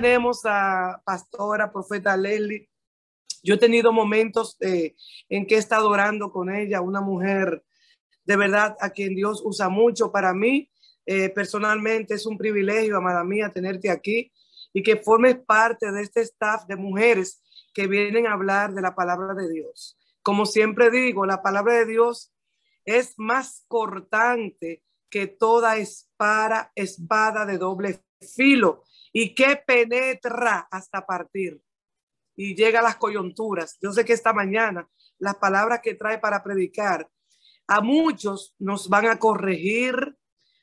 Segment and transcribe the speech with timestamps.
[0.00, 2.68] tenemos a pastora, profeta Leslie.
[3.42, 4.94] Yo he tenido momentos eh,
[5.28, 7.64] en que he estado orando con ella, una mujer
[8.24, 10.12] de verdad a quien Dios usa mucho.
[10.12, 10.70] Para mí,
[11.04, 14.32] eh, personalmente, es un privilegio, amada mía, tenerte aquí
[14.72, 17.42] y que formes parte de este staff de mujeres
[17.74, 19.98] que vienen a hablar de la palabra de Dios.
[20.22, 22.32] Como siempre digo, la palabra de Dios
[22.84, 28.84] es más cortante que toda espada, espada de doble filo
[29.20, 31.60] y que penetra hasta partir
[32.36, 33.76] y llega a las coyunturas.
[33.82, 37.10] Yo sé que esta mañana las palabras que trae para predicar
[37.66, 40.16] a muchos nos van a corregir,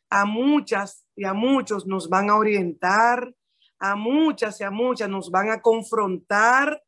[0.10, 3.36] a muchas y a muchos nos van a orientar,
[3.78, 6.82] a muchas y a muchas nos van a confrontar,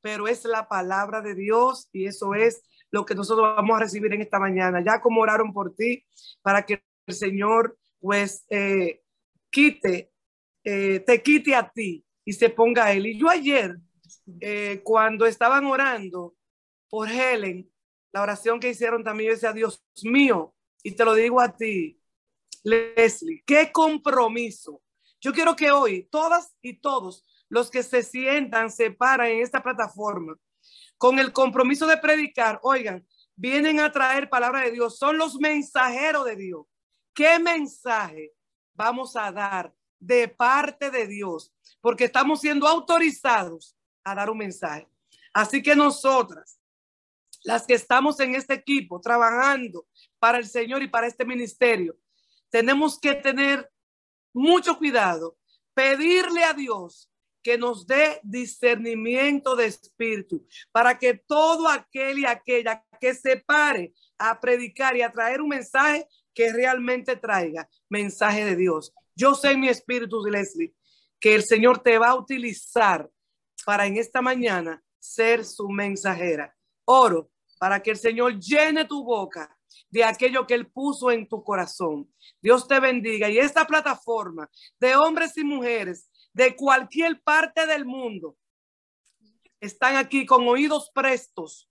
[0.00, 4.12] pero es la palabra de Dios y eso es lo que nosotros vamos a recibir
[4.14, 4.82] en esta mañana.
[4.84, 6.04] Ya como oraron por ti
[6.42, 9.02] para que el Señor pues eh,
[9.48, 10.10] quite,
[10.70, 13.06] eh, te quite a ti y se ponga a él.
[13.06, 13.78] Y yo ayer,
[14.38, 16.36] eh, cuando estaban orando
[16.90, 17.72] por Helen,
[18.12, 21.98] la oración que hicieron también, yo decía, Dios mío, y te lo digo a ti,
[22.64, 24.82] Leslie, qué compromiso.
[25.22, 29.62] Yo quiero que hoy todas y todos los que se sientan, se paran en esta
[29.62, 30.36] plataforma
[30.98, 36.26] con el compromiso de predicar, oigan, vienen a traer palabra de Dios, son los mensajeros
[36.26, 36.66] de Dios.
[37.14, 38.32] ¿Qué mensaje
[38.74, 41.52] vamos a dar de parte de Dios?
[41.80, 44.88] Porque estamos siendo autorizados a dar un mensaje.
[45.32, 46.60] Así que nosotras,
[47.44, 49.86] las que estamos en este equipo trabajando
[50.18, 51.96] para el Señor y para este ministerio,
[52.50, 53.70] tenemos que tener
[54.32, 55.36] mucho cuidado,
[55.74, 57.10] pedirle a Dios
[57.42, 63.94] que nos dé discernimiento de espíritu para que todo aquel y aquella que se pare
[64.18, 68.92] a predicar y a traer un mensaje que realmente traiga mensaje de Dios.
[69.18, 70.76] Yo sé en mi espíritu, Leslie,
[71.18, 73.10] que el Señor te va a utilizar
[73.66, 76.56] para en esta mañana ser su mensajera.
[76.84, 79.58] Oro para que el Señor llene tu boca
[79.90, 82.08] de aquello que Él puso en tu corazón.
[82.40, 83.28] Dios te bendiga.
[83.28, 84.48] Y esta plataforma
[84.78, 88.36] de hombres y mujeres de cualquier parte del mundo
[89.58, 91.68] están aquí con oídos prestos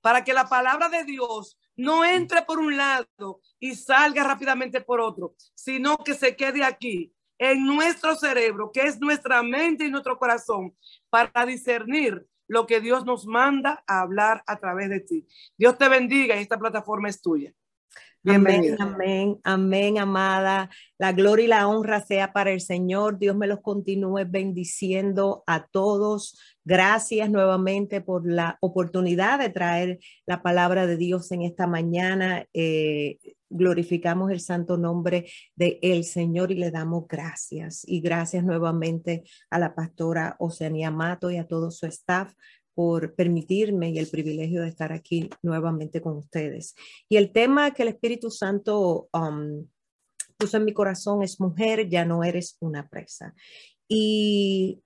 [0.00, 5.00] para que la palabra de Dios no entre por un lado y salga rápidamente por
[5.00, 10.18] otro, sino que se quede aquí en nuestro cerebro, que es nuestra mente y nuestro
[10.18, 10.76] corazón,
[11.08, 15.26] para discernir lo que Dios nos manda a hablar a través de ti.
[15.56, 17.54] Dios te bendiga y esta plataforma es tuya.
[18.24, 20.68] Amén, amén, amén, amada.
[20.98, 23.18] La gloria y la honra sea para el Señor.
[23.18, 26.38] Dios me los continúe bendiciendo a todos.
[26.64, 32.44] Gracias nuevamente por la oportunidad de traer la palabra de Dios en esta mañana.
[32.52, 33.18] Eh,
[33.50, 37.82] glorificamos el santo nombre de el Señor y le damos gracias.
[37.86, 42.34] Y gracias nuevamente a la pastora Oceanía Mato y a todo su staff
[42.78, 46.76] por permitirme y el privilegio de estar aquí nuevamente con ustedes.
[47.08, 49.66] Y el tema que el Espíritu Santo um,
[50.36, 53.34] puso en mi corazón es mujer, ya no eres una presa.
[53.88, 54.80] Y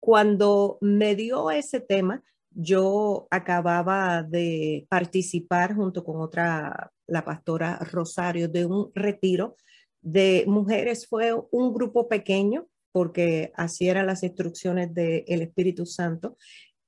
[0.00, 8.48] cuando me dio ese tema, yo acababa de participar junto con otra, la pastora Rosario,
[8.48, 9.54] de un retiro
[10.00, 11.06] de mujeres.
[11.06, 16.36] Fue un grupo pequeño porque así eran las instrucciones del Espíritu Santo.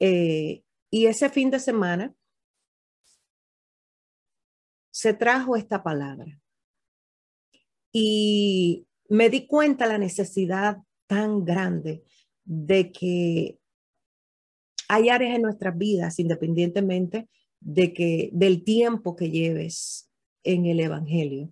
[0.06, 2.15] Eh, y ese fin de semana
[4.91, 6.38] se trajo esta palabra.
[7.91, 10.76] Y me di cuenta la necesidad
[11.06, 12.04] tan grande
[12.44, 13.59] de que
[14.88, 20.10] hay áreas en nuestras vidas, independientemente de que del tiempo que lleves
[20.42, 21.50] en el evangelio.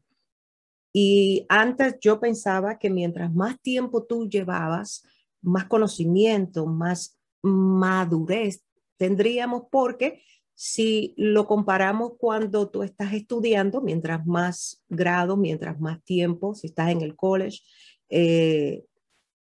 [0.92, 5.04] Y antes yo pensaba que mientras más tiempo tú llevabas,
[5.40, 8.62] más conocimiento, más madurez
[8.96, 10.22] tendríamos porque
[10.54, 16.90] si lo comparamos cuando tú estás estudiando, mientras más grado, mientras más tiempo, si estás
[16.90, 17.60] en el college,
[18.08, 18.84] eh,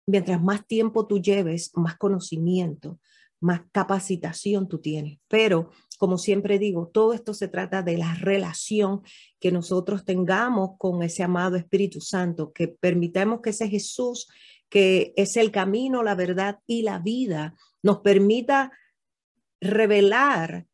[0.06, 3.00] mientras más tiempo tú lleves, más conocimiento,
[3.40, 5.20] más capacitación tú tienes.
[5.28, 9.02] Pero, como siempre digo, todo esto se trata de la relación
[9.40, 14.28] que nosotros tengamos con ese amado Espíritu Santo, que permitamos que ese Jesús,
[14.68, 17.56] que es el camino, la verdad y la vida,
[17.86, 18.72] nos permita
[19.62, 20.66] revelar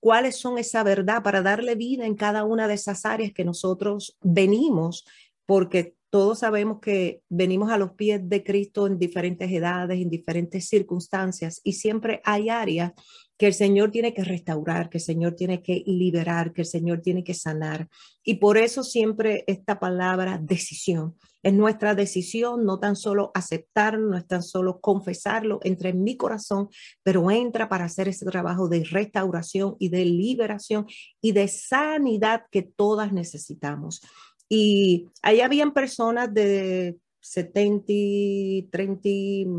[0.00, 4.18] cuáles son esa verdad para darle vida en cada una de esas áreas que nosotros
[4.20, 5.06] venimos,
[5.46, 10.68] porque todos sabemos que venimos a los pies de Cristo en diferentes edades, en diferentes
[10.68, 12.92] circunstancias, y siempre hay áreas
[13.38, 17.00] que el Señor tiene que restaurar, que el Señor tiene que liberar, que el Señor
[17.00, 17.88] tiene que sanar.
[18.24, 21.14] Y por eso siempre esta palabra decisión
[21.44, 26.16] Es nuestra decisión no tan solo aceptarlo, no es tan solo confesarlo, entra en mi
[26.16, 26.68] corazón,
[27.04, 30.86] pero entra para hacer ese trabajo de restauración y de liberación
[31.20, 34.02] y de sanidad que todas necesitamos.
[34.48, 39.08] Y ahí habían personas de 70, 30,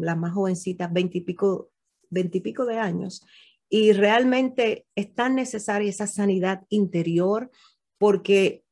[0.02, 1.70] las más jovencitas, 20 y pico,
[2.10, 3.24] 20 y pico de años.
[3.70, 7.52] Y realmente es tan necesaria esa sanidad interior
[7.98, 8.64] porque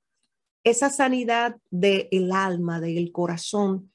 [0.63, 3.91] esa sanidad del alma, del corazón,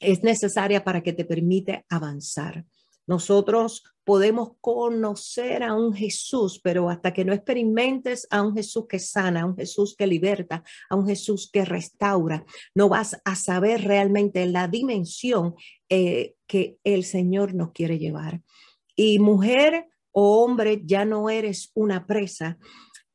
[0.00, 2.64] es necesaria para que te permite avanzar.
[3.06, 8.98] Nosotros podemos conocer a un Jesús, pero hasta que no experimentes a un Jesús que
[8.98, 12.44] sana, a un Jesús que liberta, a un Jesús que restaura,
[12.74, 15.54] no vas a saber realmente la dimensión
[15.88, 18.42] eh, que el Señor nos quiere llevar.
[18.94, 22.58] Y mujer o hombre, ya no eres una presa,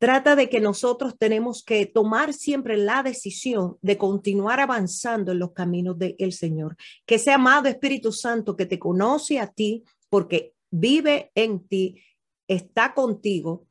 [0.03, 5.53] Trata de que nosotros tenemos que tomar siempre la decisión de continuar avanzando en los
[5.53, 6.75] caminos del Señor.
[7.05, 12.03] Que ese amado Espíritu Santo que te conoce a ti, porque vive en ti,
[12.49, 13.65] está contigo,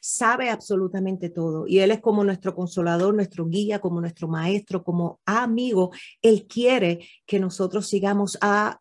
[0.00, 1.68] sabe absolutamente todo.
[1.68, 5.92] Y Él es como nuestro consolador, nuestro guía, como nuestro maestro, como amigo.
[6.20, 8.80] Él quiere que nosotros sigamos a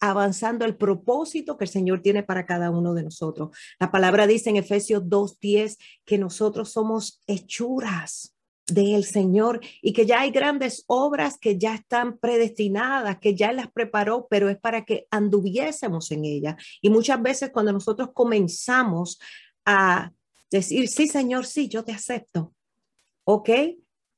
[0.00, 3.56] avanzando el propósito que el Señor tiene para cada uno de nosotros.
[3.78, 8.34] La palabra dice en Efesios 2.10 que nosotros somos hechuras
[8.66, 13.70] del Señor y que ya hay grandes obras que ya están predestinadas, que ya las
[13.70, 16.56] preparó, pero es para que anduviésemos en ella.
[16.80, 19.18] Y muchas veces cuando nosotros comenzamos
[19.64, 20.12] a
[20.50, 22.54] decir, sí, Señor, sí, yo te acepto,
[23.24, 23.50] ¿ok?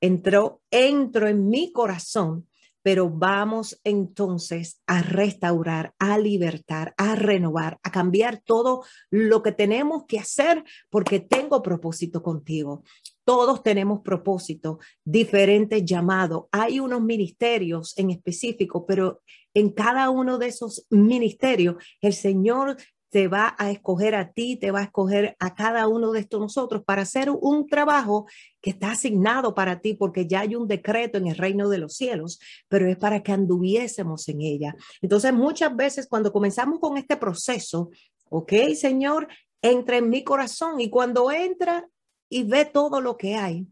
[0.00, 2.48] Entró, entro en mi corazón
[2.82, 10.04] pero vamos entonces a restaurar, a libertar, a renovar, a cambiar todo lo que tenemos
[10.06, 12.82] que hacer porque tengo propósito contigo.
[13.24, 16.44] Todos tenemos propósito, diferentes llamados.
[16.50, 19.22] Hay unos ministerios en específico, pero
[19.54, 22.76] en cada uno de esos ministerios el Señor
[23.12, 26.40] te va a escoger a ti, te va a escoger a cada uno de estos
[26.40, 28.26] nosotros para hacer un trabajo
[28.62, 31.94] que está asignado para ti, porque ya hay un decreto en el reino de los
[31.94, 34.74] cielos, pero es para que anduviésemos en ella.
[35.02, 37.90] Entonces, muchas veces cuando comenzamos con este proceso,
[38.30, 39.28] ok, Señor,
[39.60, 41.86] entra en mi corazón y cuando entra
[42.30, 43.66] y ve todo lo que hay,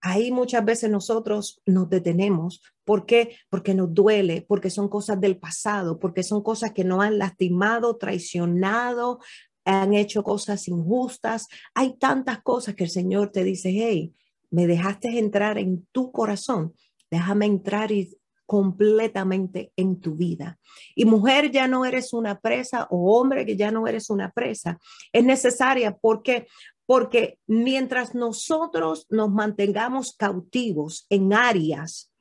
[0.00, 2.62] ahí muchas veces nosotros nos detenemos.
[2.84, 3.36] ¿Por qué?
[3.48, 7.96] Porque nos duele, porque son cosas del pasado, porque son cosas que nos han lastimado,
[7.96, 9.20] traicionado,
[9.64, 11.48] han hecho cosas injustas.
[11.74, 14.14] Hay tantas cosas que el Señor te dice, hey,
[14.50, 16.74] me dejaste entrar en tu corazón,
[17.10, 18.16] déjame entrar y
[18.46, 20.58] completamente en tu vida.
[20.96, 24.76] Y mujer, ya no eres una presa o hombre que ya no eres una presa.
[25.12, 26.48] Es necesaria porque
[26.90, 32.12] porque mientras nosotros nos mantengamos cautivos en áreas,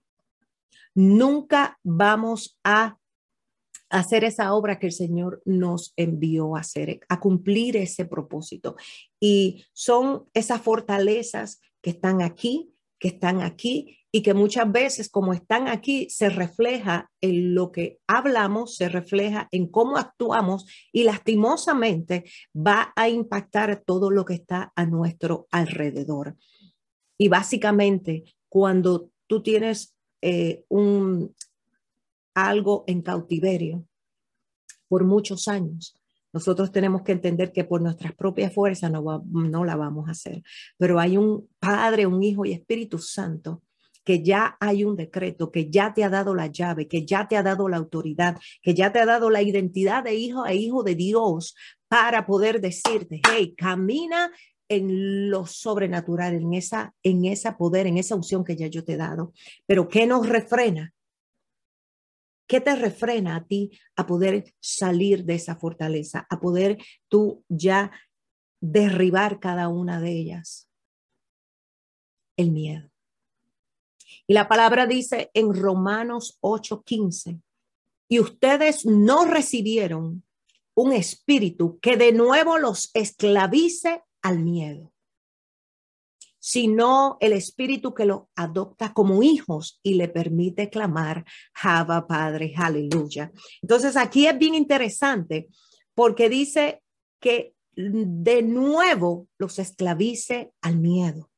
[0.93, 2.99] nunca vamos a
[3.89, 8.75] hacer esa obra que el Señor nos envió a hacer, a cumplir ese propósito.
[9.19, 15.33] Y son esas fortalezas que están aquí, que están aquí y que muchas veces como
[15.33, 22.25] están aquí se refleja en lo que hablamos, se refleja en cómo actuamos y lastimosamente
[22.55, 26.35] va a impactar todo lo que está a nuestro alrededor.
[27.17, 31.35] Y básicamente cuando tú tienes eh, un
[32.33, 33.85] algo en cautiverio
[34.87, 35.95] por muchos años,
[36.31, 40.41] nosotros tenemos que entender que por nuestras propias fuerzas no, no la vamos a hacer,
[40.77, 43.63] pero hay un Padre, un Hijo y Espíritu Santo
[44.09, 47.37] que ya hay un decreto, que ya te ha dado la llave, que ya te
[47.37, 50.81] ha dado la autoridad, que ya te ha dado la identidad de hijo e hijo
[50.81, 51.55] de Dios
[51.87, 54.31] para poder decirte, hey, camina
[54.67, 58.93] en lo sobrenatural, en esa, en esa poder, en esa unción que ya yo te
[58.93, 59.31] he dado.
[59.67, 60.91] Pero ¿qué nos refrena?
[62.47, 67.91] ¿Qué te refrena a ti a poder salir de esa fortaleza, a poder tú ya
[68.59, 70.67] derribar cada una de ellas?
[72.37, 72.89] El miedo.
[74.29, 77.41] Y la palabra dice en Romanos 8:15,
[78.07, 80.23] y ustedes no recibieron
[80.75, 84.93] un espíritu que de nuevo los esclavice al miedo,
[86.37, 93.31] sino el espíritu que los adopta como hijos y le permite clamar, Java Padre, aleluya.
[93.63, 95.47] Entonces aquí es bien interesante
[95.95, 96.83] porque dice
[97.19, 101.28] que de nuevo los esclavice al miedo.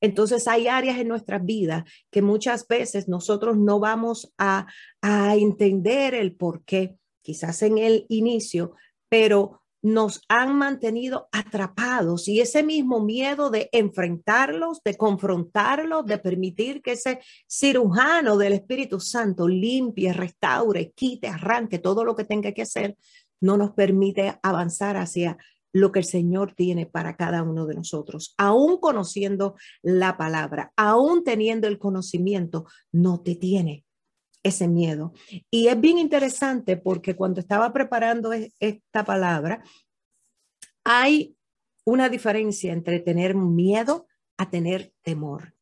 [0.00, 4.66] Entonces hay áreas en nuestras vidas que muchas veces nosotros no vamos a,
[5.02, 8.72] entender el por qué, quizás en el inicio,
[9.08, 16.82] pero nos han mantenido atrapados y ese mismo miedo de enfrentarlos, de confrontarlos, de permitir
[16.82, 22.62] que ese cirujano del Espíritu Santo limpie, restaure, quite, arranque todo lo que tenga que
[22.62, 22.96] hacer,
[23.40, 25.38] no nos permite avanzar hacia
[25.76, 28.34] lo que el Señor tiene para cada uno de nosotros.
[28.38, 33.84] Aún conociendo la palabra, aún teniendo el conocimiento, no te tiene
[34.42, 35.12] ese miedo.
[35.50, 39.62] Y es bien interesante porque cuando estaba preparando esta palabra,
[40.82, 41.36] hay
[41.84, 44.06] una diferencia entre tener miedo
[44.38, 45.54] a tener temor.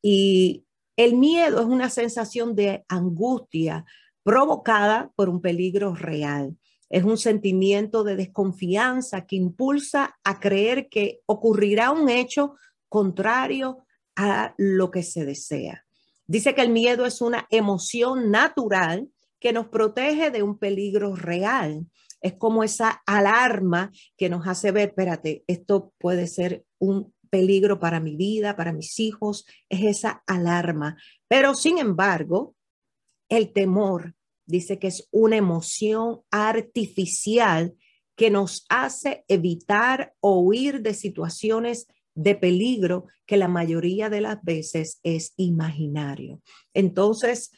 [0.00, 0.64] Y
[0.96, 3.84] el miedo es una sensación de angustia
[4.22, 6.56] provocada por un peligro real.
[6.88, 12.54] Es un sentimiento de desconfianza que impulsa a creer que ocurrirá un hecho
[12.88, 15.84] contrario a lo que se desea.
[16.26, 21.86] Dice que el miedo es una emoción natural que nos protege de un peligro real.
[22.20, 28.00] Es como esa alarma que nos hace ver, espérate, esto puede ser un peligro para
[28.00, 30.96] mi vida, para mis hijos, es esa alarma.
[31.28, 32.54] Pero sin embargo,
[33.28, 34.14] el temor
[34.46, 37.74] dice que es una emoción artificial
[38.16, 44.42] que nos hace evitar o huir de situaciones de peligro que la mayoría de las
[44.42, 46.40] veces es imaginario.
[46.72, 47.50] Entonces,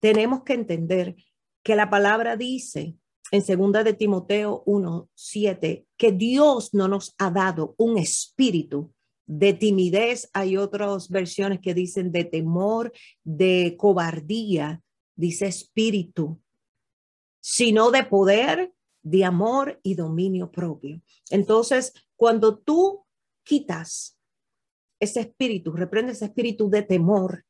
[0.00, 1.16] tenemos que entender
[1.62, 2.96] que la palabra dice
[3.30, 8.92] en segunda de Timoteo 1:7 que Dios no nos ha dado un espíritu
[9.26, 12.92] de timidez, hay otras versiones que dicen de temor,
[13.24, 14.82] de cobardía,
[15.16, 16.40] dice espíritu,
[17.40, 21.00] sino de poder, de amor y dominio propio.
[21.30, 23.04] Entonces, cuando tú
[23.42, 24.18] quitas
[24.98, 27.44] ese espíritu, reprende ese espíritu de temor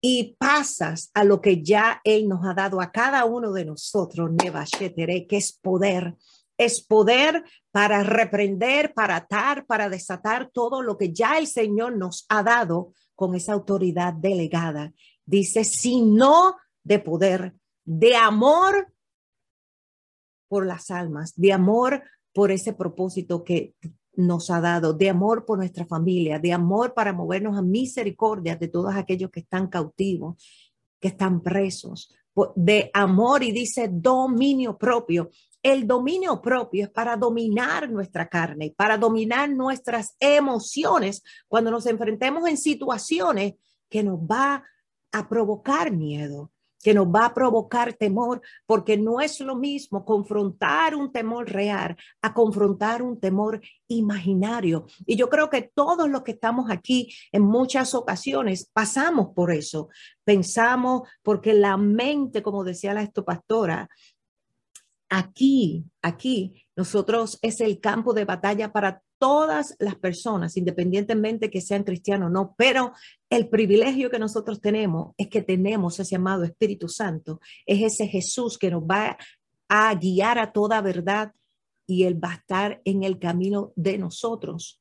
[0.00, 4.30] y pasas a lo que ya Él nos ha dado a cada uno de nosotros,
[4.38, 6.14] que es poder.
[6.58, 12.24] Es poder para reprender, para atar, para desatar todo lo que ya el Señor nos
[12.28, 14.92] ha dado con esa autoridad delegada.
[15.26, 17.54] Dice, sino de poder,
[17.84, 18.92] de amor
[20.48, 22.02] por las almas, de amor
[22.32, 23.74] por ese propósito que
[24.14, 28.68] nos ha dado, de amor por nuestra familia, de amor para movernos a misericordia de
[28.68, 30.36] todos aquellos que están cautivos,
[31.00, 32.14] que están presos,
[32.54, 35.30] de amor y dice dominio propio.
[35.62, 42.48] El dominio propio es para dominar nuestra carne, para dominar nuestras emociones cuando nos enfrentemos
[42.48, 43.54] en situaciones
[43.88, 44.62] que nos va
[45.12, 46.50] a provocar miedo,
[46.82, 51.96] que nos va a provocar temor, porque no es lo mismo confrontar un temor real
[52.22, 54.86] a confrontar un temor imaginario.
[55.04, 59.88] Y yo creo que todos los que estamos aquí en muchas ocasiones pasamos por eso.
[60.22, 63.88] Pensamos porque la mente, como decía la estopastora,
[65.08, 71.84] aquí, aquí, nosotros es el campo de batalla para todas las personas, independientemente que sean
[71.84, 72.92] cristianos o no, pero
[73.30, 78.58] el privilegio que nosotros tenemos es que tenemos ese amado Espíritu Santo, es ese Jesús
[78.58, 79.16] que nos va
[79.68, 81.32] a guiar a toda verdad
[81.86, 84.80] y Él va a estar en el camino de nosotros,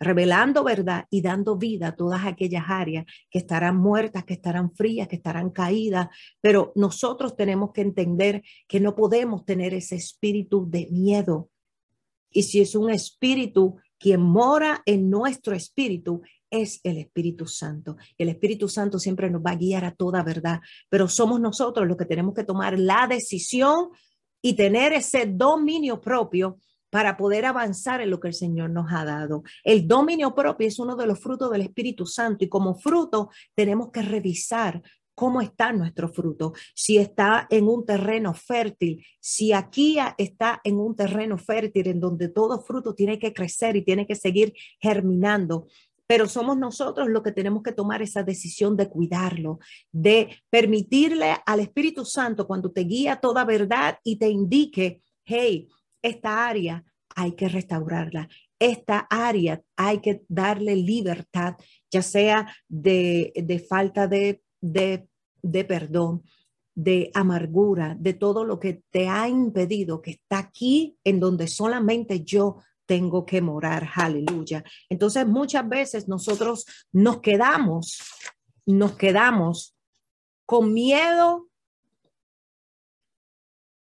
[0.00, 5.08] revelando verdad y dando vida a todas aquellas áreas que estarán muertas, que estarán frías,
[5.08, 6.08] que estarán caídas,
[6.40, 11.50] pero nosotros tenemos que entender que no podemos tener ese espíritu de miedo,
[12.30, 17.96] y si es un espíritu, quien mora en nuestro espíritu es el Espíritu Santo.
[18.16, 21.96] El Espíritu Santo siempre nos va a guiar a toda verdad, pero somos nosotros los
[21.96, 23.90] que tenemos que tomar la decisión
[24.40, 26.58] y tener ese dominio propio
[26.90, 29.42] para poder avanzar en lo que el Señor nos ha dado.
[29.62, 33.90] El dominio propio es uno de los frutos del Espíritu Santo y como fruto tenemos
[33.90, 34.82] que revisar
[35.18, 40.94] cómo está nuestro fruto, si está en un terreno fértil, si aquí está en un
[40.94, 45.66] terreno fértil en donde todo fruto tiene que crecer y tiene que seguir germinando.
[46.06, 49.58] Pero somos nosotros los que tenemos que tomar esa decisión de cuidarlo,
[49.90, 55.66] de permitirle al Espíritu Santo cuando te guía toda verdad y te indique, hey,
[56.00, 56.84] esta área
[57.16, 58.28] hay que restaurarla,
[58.60, 61.56] esta área hay que darle libertad,
[61.90, 65.08] ya sea de, de falta de de,
[65.42, 66.22] de perdón,
[66.74, 72.24] de amargura, de todo lo que te ha impedido, que está aquí en donde solamente
[72.24, 73.88] yo tengo que morar.
[73.94, 74.64] Aleluya.
[74.88, 77.98] Entonces muchas veces nosotros nos quedamos,
[78.64, 79.76] nos quedamos
[80.46, 81.48] con miedo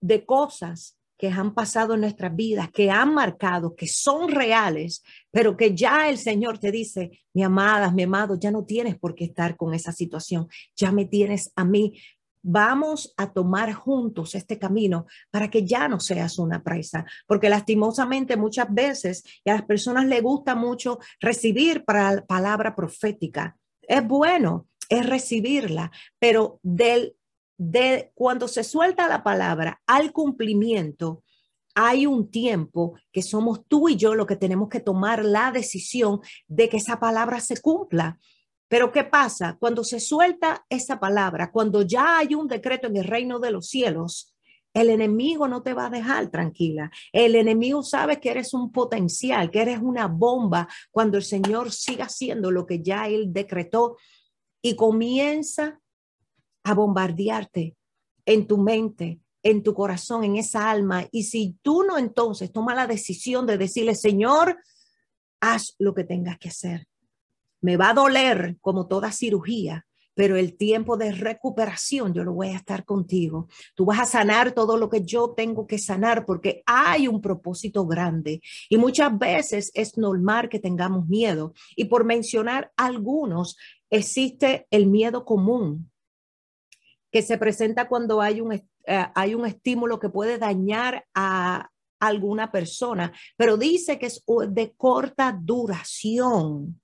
[0.01, 5.57] de cosas que han pasado en nuestras vidas, que han marcado, que son reales, pero
[5.57, 9.25] que ya el Señor te dice, mi amada, mi amado, ya no tienes por qué
[9.25, 10.47] estar con esa situación,
[10.77, 11.99] ya me tienes a mí
[12.41, 18.37] vamos a tomar juntos este camino para que ya no seas una presa, porque lastimosamente
[18.37, 23.57] muchas veces y a las personas les gusta mucho recibir para palabra profética.
[23.81, 27.13] Es bueno, es recibirla, pero del,
[27.59, 31.23] de cuando se suelta la palabra al cumplimiento,
[31.75, 36.21] hay un tiempo que somos tú y yo lo que tenemos que tomar la decisión
[36.47, 38.17] de que esa palabra se cumpla.
[38.69, 39.57] Pero ¿qué pasa?
[39.59, 43.67] Cuando se suelta esa palabra, cuando ya hay un decreto en el reino de los
[43.67, 44.33] cielos,
[44.73, 46.89] el enemigo no te va a dejar tranquila.
[47.11, 52.05] El enemigo sabe que eres un potencial, que eres una bomba cuando el Señor siga
[52.05, 53.97] haciendo lo que ya Él decretó
[54.61, 55.81] y comienza
[56.63, 57.75] a bombardearte
[58.25, 61.07] en tu mente, en tu corazón, en esa alma.
[61.11, 64.57] Y si tú no entonces toma la decisión de decirle, Señor,
[65.39, 66.87] haz lo que tengas que hacer.
[67.61, 72.49] Me va a doler como toda cirugía, pero el tiempo de recuperación yo lo voy
[72.49, 73.47] a estar contigo.
[73.73, 77.85] Tú vas a sanar todo lo que yo tengo que sanar porque hay un propósito
[77.85, 81.53] grande y muchas veces es normal que tengamos miedo.
[81.75, 83.57] Y por mencionar algunos,
[83.89, 85.89] existe el miedo común
[87.11, 92.51] que se presenta cuando hay un, eh, hay un estímulo que puede dañar a alguna
[92.51, 96.79] persona, pero dice que es de corta duración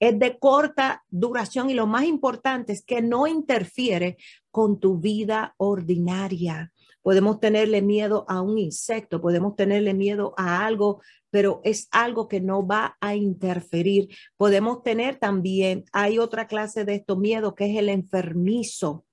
[0.00, 4.16] es de corta duración y lo más importante es que no interfiere
[4.50, 6.72] con tu vida ordinaria.
[7.02, 11.00] Podemos tenerle miedo a un insecto, podemos tenerle miedo a algo,
[11.30, 14.08] pero es algo que no va a interferir.
[14.36, 19.04] Podemos tener también, hay otra clase de estos miedos que es el enfermizo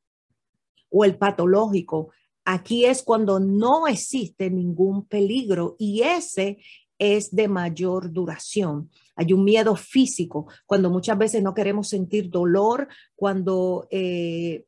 [0.97, 2.11] o el patológico.
[2.45, 6.59] Aquí es cuando no existe ningún peligro y ese
[6.97, 8.89] es de mayor duración.
[9.17, 14.65] Hay un miedo físico, cuando muchas veces no queremos sentir dolor, cuando eh,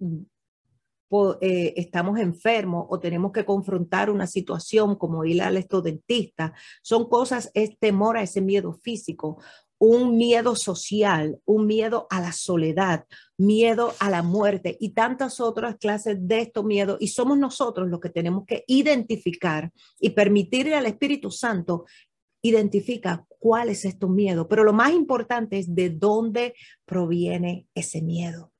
[0.00, 6.54] eh, estamos enfermos o tenemos que confrontar una situación como ir al dentista.
[6.80, 9.38] Son cosas, es temor a ese miedo físico
[9.84, 13.04] un miedo social, un miedo a la soledad,
[13.36, 16.98] miedo a la muerte y tantas otras clases de estos miedos.
[17.00, 21.86] Y somos nosotros los que tenemos que identificar y permitirle al Espíritu Santo
[22.42, 24.46] identifica cuál es este miedo.
[24.46, 28.52] Pero lo más importante es de dónde proviene ese miedo.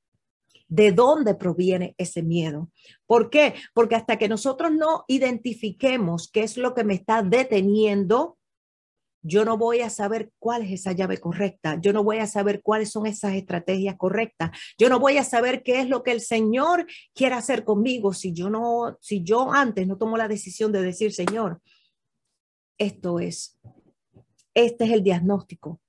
[0.66, 2.68] ¿De dónde proviene ese miedo?
[3.06, 3.54] ¿Por qué?
[3.74, 8.38] Porque hasta que nosotros no identifiquemos qué es lo que me está deteniendo,
[9.22, 12.60] yo no voy a saber cuál es esa llave correcta, yo no voy a saber
[12.62, 16.20] cuáles son esas estrategias correctas, yo no voy a saber qué es lo que el
[16.20, 20.82] Señor quiere hacer conmigo si yo no, si yo antes no tomo la decisión de
[20.82, 21.60] decir, Señor,
[22.78, 23.58] esto es,
[24.54, 25.80] este es el diagnóstico.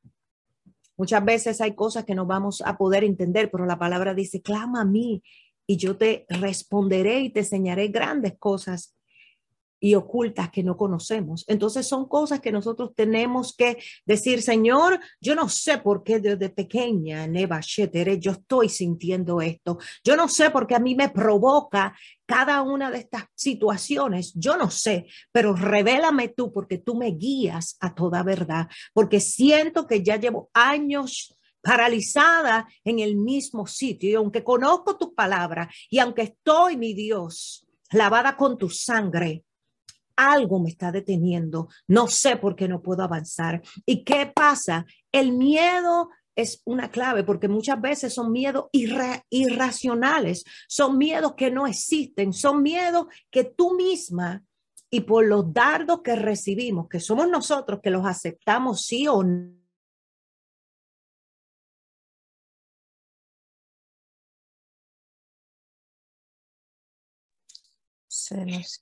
[0.96, 4.82] Muchas veces hay cosas que no vamos a poder entender, pero la palabra dice, clama
[4.82, 5.24] a mí
[5.65, 8.96] y yo te responderé y te enseñaré grandes cosas
[9.84, 11.43] y ocultas que no conocemos.
[11.46, 16.50] Entonces son cosas que nosotros tenemos que decir, Señor, yo no sé por qué desde
[16.50, 19.80] pequeña, Neva Shetere, yo estoy sintiendo esto.
[20.02, 21.93] Yo no sé por qué a mí me provoca
[22.26, 24.32] cada una de estas situaciones.
[24.36, 29.86] Yo no sé, pero revélame tú porque tú me guías a toda verdad, porque siento
[29.86, 36.00] que ya llevo años paralizada en el mismo sitio y aunque conozco tus palabras y
[36.00, 39.43] aunque estoy, mi Dios, lavada con tu sangre,
[40.15, 43.62] algo me está deteniendo, no sé por qué no puedo avanzar.
[43.86, 44.86] ¿Y qué pasa?
[45.12, 51.67] El miedo es una clave porque muchas veces son miedos irracionales, son miedos que no
[51.67, 54.43] existen, son miedos que tú misma
[54.89, 59.63] y por los dardos que recibimos, que somos nosotros que los aceptamos sí o no.
[68.08, 68.82] Se nos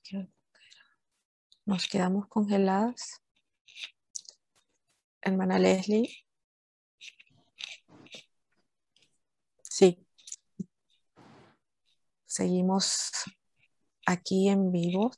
[1.64, 3.20] nos quedamos congeladas.
[5.20, 6.08] Hermana Leslie.
[9.62, 10.04] Sí.
[12.26, 13.12] Seguimos
[14.06, 15.12] aquí en vivo.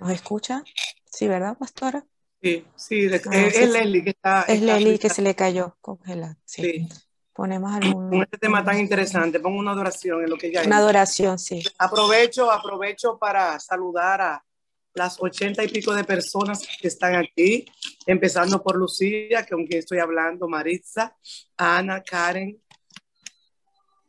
[0.00, 0.64] ¿Nos escucha?
[1.04, 2.04] Sí, ¿verdad, pastora?
[2.42, 4.42] Sí, sí, ah, es, Leslie que está.
[4.42, 6.38] Es Leslie que se le cayó congelada.
[6.44, 6.88] sí
[7.32, 8.10] ponemos algún...
[8.10, 11.62] Con este tema tan interesante, pongo una adoración en lo que ya Una adoración, sí.
[11.78, 14.44] Aprovecho, aprovecho para saludar a
[14.94, 17.64] las ochenta y pico de personas que están aquí,
[18.06, 21.16] empezando por Lucía, que aunque estoy hablando, Maritza,
[21.56, 22.60] Ana, Karen.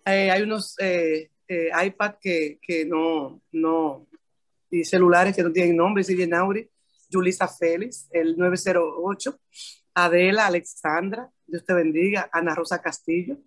[0.05, 4.07] Eh, hay unos eh, eh, iPad que, que, no, no,
[4.69, 6.69] y celulares que no tienen nombre, sigue Nauri,
[7.09, 9.39] Julisa Félix, el 908,
[9.93, 13.37] Adela, Alexandra, Dios te bendiga, Ana Rosa Castillo,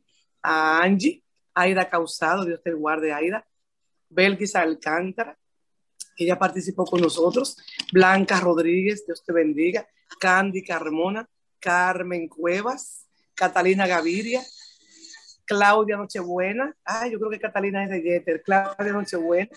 [0.42, 1.22] a Angie,
[1.54, 3.46] Aida Causado, Dios te guarde, Aida.
[4.08, 5.36] Belkis Alcántara,
[6.16, 7.56] ella participó con nosotros.
[7.92, 9.86] Blanca Rodríguez, Dios te bendiga.
[10.20, 11.28] Candy Carmona,
[11.58, 14.42] Carmen Cuevas, Catalina Gaviria,
[15.44, 16.74] Claudia Nochebuena.
[16.84, 18.42] Ay, yo creo que Catalina es de Jeter.
[18.42, 19.50] Claudia Nochebuena,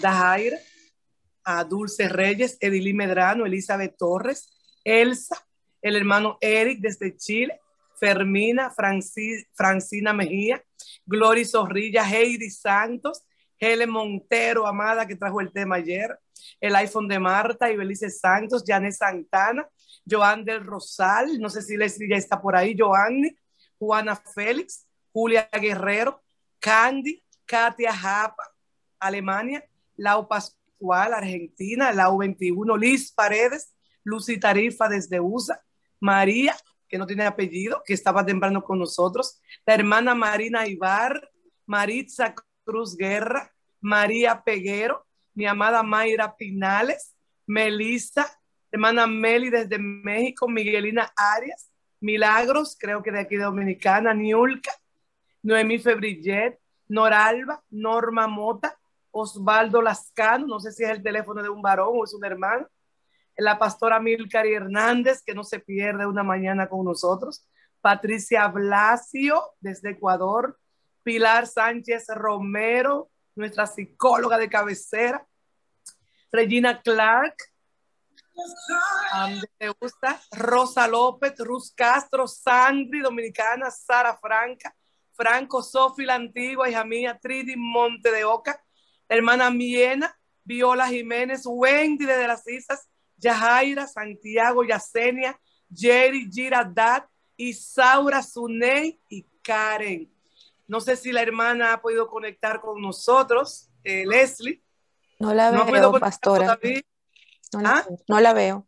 [0.00, 0.58] Dajaira,
[1.44, 4.50] a Dulce Reyes, Edilí Medrano, Elizabeth Torres,
[4.84, 5.36] Elsa,
[5.80, 7.60] el hermano Eric desde Chile,
[8.02, 8.74] Fermina,
[9.54, 10.60] Francina Mejía,
[11.06, 13.22] Glory Zorrilla, Heidi Santos,
[13.60, 16.18] Helen Montero, amada, que trajo el tema ayer,
[16.60, 19.68] el iPhone de Marta, y Belice Santos, Janet Santana,
[20.04, 23.36] Joan del Rosal, no sé si Leslie ya está por ahí, Joanny,
[23.78, 26.24] Juana Félix, Julia Guerrero,
[26.58, 28.50] Candy, Katia Japa,
[28.98, 35.62] Alemania, Lau Pascual, Argentina, Lau 21, Liz Paredes, Lucy Tarifa desde USA,
[36.00, 36.56] María,
[36.92, 41.26] que no tiene apellido, que estaba temprano con nosotros, la hermana Marina Ibar,
[41.64, 42.34] Maritza
[42.66, 43.50] Cruz Guerra,
[43.80, 48.26] María Peguero, mi amada Mayra Pinales, Melissa,
[48.70, 54.72] hermana Meli desde México, Miguelina Arias, Milagros, creo que de aquí de Dominicana, Niulca,
[55.42, 58.78] Noemí Febrillet, Noralba, Norma Mota,
[59.12, 62.68] Osvaldo Lascano, no sé si es el teléfono de un varón o es un hermano,
[63.42, 67.48] la pastora Milcari Hernández, que no se pierde una mañana con nosotros,
[67.80, 70.58] Patricia Blasio desde Ecuador,
[71.02, 75.26] Pilar Sánchez Romero, nuestra psicóloga de cabecera,
[76.30, 77.34] Regina Clark,
[79.80, 84.74] gusta, Rosa López, Ruz Castro, Sandri Dominicana, Sara Franca,
[85.12, 88.62] Franco Sofi la Antigua, hija mía, Tridi Monte de Oca,
[89.08, 92.88] hermana Miena, Viola Jiménez, Wendy de las Islas,
[93.22, 95.38] Yajaira, Santiago, Yasenia,
[95.72, 97.04] Jerry, Giradad,
[97.36, 100.12] Isaura, Suney y Karen.
[100.66, 104.62] No sé si la hermana ha podido conectar con nosotros, eh, Leslie.
[105.18, 106.58] No la veo, pastora.
[107.52, 107.86] No la, ¿Ah?
[108.08, 108.66] no la, veo.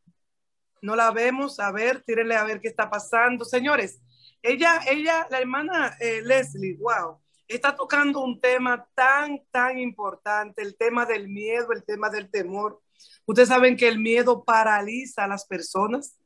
[0.82, 1.58] No la vemos.
[1.58, 3.44] A ver, tírenle a ver qué está pasando.
[3.44, 4.00] Señores,
[4.42, 10.76] ella, ella, la hermana eh, Leslie, wow, está tocando un tema tan, tan importante, el
[10.76, 12.80] tema del miedo, el tema del temor.
[13.26, 16.18] Ustedes saben que el miedo paraliza a las personas.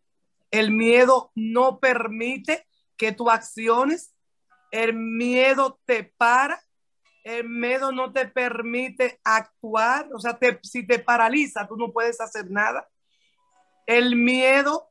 [0.51, 4.15] El miedo no permite que tú acciones.
[4.71, 6.61] El miedo te para.
[7.25, 10.09] El miedo no te permite actuar.
[10.15, 12.89] O sea, si te paraliza, tú no puedes hacer nada.
[13.87, 14.91] El miedo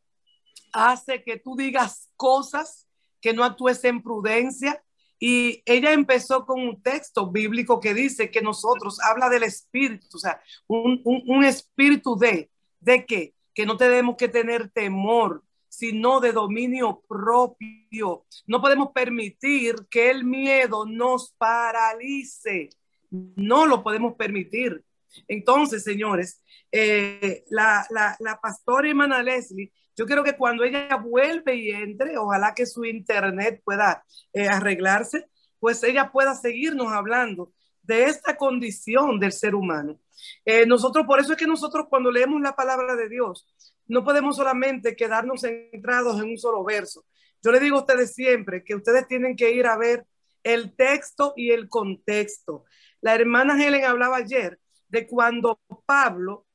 [0.73, 2.87] hace que tú digas cosas,
[3.21, 4.83] que no actúes en prudencia,
[5.19, 10.19] y ella empezó con un texto bíblico que dice que nosotros habla del espíritu, o
[10.19, 13.33] sea, un, un, espíritu de, ¿de qué?
[13.53, 18.25] Que no tenemos que tener temor, sino de dominio propio.
[18.45, 22.69] No podemos permitir que el miedo nos paralice.
[23.09, 24.83] No lo podemos permitir.
[25.27, 31.55] Entonces, señores, eh, la, la, la pastora hermana Leslie yo quiero que cuando ella vuelve
[31.55, 35.27] y entre, ojalá que su internet pueda eh, arreglarse,
[35.59, 37.51] pues ella pueda seguirnos hablando
[37.81, 39.99] de esta condición del ser humano.
[40.45, 43.47] Eh, nosotros, por eso es que nosotros cuando leemos la palabra de Dios,
[43.87, 47.03] no podemos solamente quedarnos centrados en un solo verso.
[47.41, 50.05] Yo le digo a ustedes siempre que ustedes tienen que ir a ver
[50.43, 52.65] el texto y el contexto.
[53.01, 56.47] La hermana Helen hablaba ayer de cuando Pablo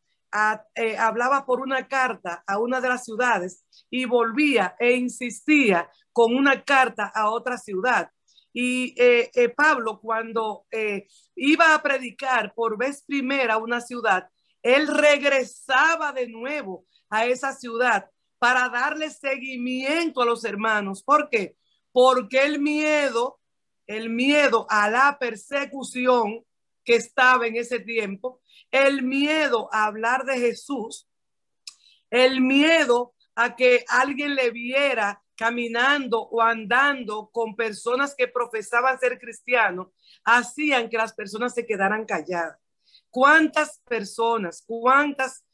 [0.74, 6.34] eh, hablaba por una carta a una de las ciudades y volvía e insistía con
[6.34, 8.10] una carta a otra ciudad.
[8.54, 10.66] Y eh, eh, Pablo, cuando
[11.34, 14.28] iba a predicar por vez primera a una ciudad,
[14.62, 21.02] él regresaba de nuevo a esa ciudad para darle seguimiento a los hermanos.
[21.02, 21.56] ¿Por qué?
[21.92, 23.38] Porque el miedo,
[23.86, 26.44] el miedo a la persecución
[26.84, 28.40] que estaba en ese tiempo,
[28.70, 31.08] el miedo a hablar de Jesús,
[32.10, 39.18] el miedo a que alguien le viera caminando o andando con personas que profesaban ser
[39.18, 39.88] cristianos,
[40.24, 42.58] hacían que las personas se quedaran calladas.
[43.10, 45.44] ¿Cuántas personas, cuántas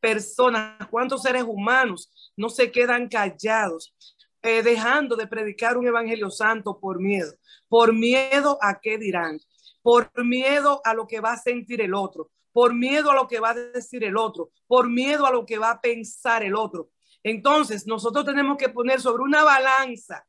[0.00, 3.94] personas, cuántos seres humanos no se quedan callados,
[4.42, 7.32] eh, dejando de predicar un evangelio santo por miedo?
[7.68, 9.40] Por miedo a qué dirán,
[9.82, 13.40] por miedo a lo que va a sentir el otro, por miedo a lo que
[13.40, 16.90] va a decir el otro, por miedo a lo que va a pensar el otro.
[17.22, 20.26] Entonces, nosotros tenemos que poner sobre una balanza,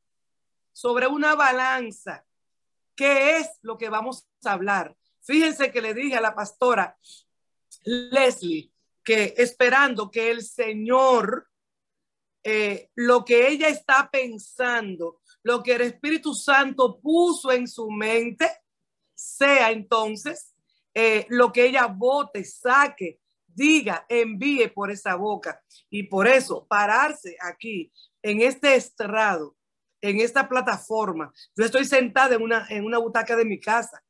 [0.72, 2.26] sobre una balanza,
[2.96, 4.96] qué es lo que vamos a hablar.
[5.22, 6.98] Fíjense que le dije a la pastora
[7.86, 8.72] Leslie
[9.04, 11.50] que esperando que el Señor,
[12.44, 18.50] eh, lo que ella está pensando, lo que el Espíritu Santo puso en su mente,
[19.15, 20.54] sea entonces
[20.93, 25.62] eh, lo que ella vote, saque, diga, envíe por esa boca.
[25.89, 29.56] Y por eso, pararse aquí, en este estrado,
[30.02, 34.04] en esta plataforma, yo estoy sentada en una, en una butaca de mi casa,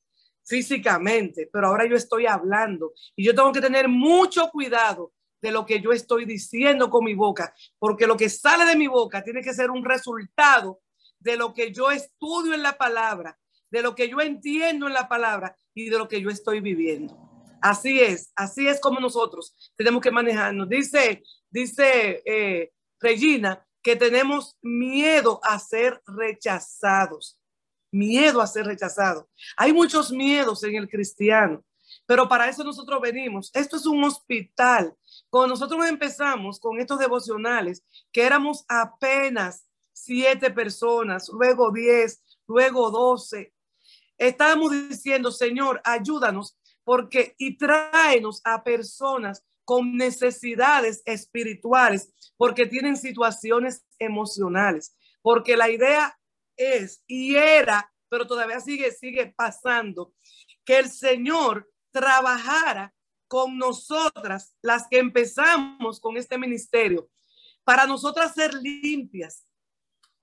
[0.45, 5.65] físicamente, pero ahora yo estoy hablando y yo tengo que tener mucho cuidado de lo
[5.65, 9.41] que yo estoy diciendo con mi boca, porque lo que sale de mi boca tiene
[9.41, 10.81] que ser un resultado
[11.19, 13.37] de lo que yo estudio en la palabra,
[13.73, 17.17] de lo que yo entiendo en la palabra y de lo que yo estoy viviendo.
[17.59, 20.69] Así es, así es como nosotros tenemos que manejarnos.
[20.69, 27.39] Dice, dice eh, Regina que tenemos miedo a ser rechazados,
[27.91, 29.25] miedo a ser rechazados.
[29.57, 31.65] Hay muchos miedos en el cristiano,
[32.05, 33.49] pero para eso nosotros venimos.
[33.55, 34.95] Esto es un hospital.
[35.31, 43.52] Cuando nosotros empezamos con estos devocionales, que éramos apenas siete personas, luego diez, luego doce,
[44.27, 53.85] estábamos diciendo, Señor, ayúdanos porque y tráenos a personas con necesidades espirituales, porque tienen situaciones
[53.99, 56.19] emocionales, porque la idea
[56.57, 60.13] es y era, pero todavía sigue sigue pasando
[60.65, 62.93] que el Señor trabajara
[63.27, 67.09] con nosotras, las que empezamos con este ministerio,
[67.63, 69.45] para nosotras ser limpias,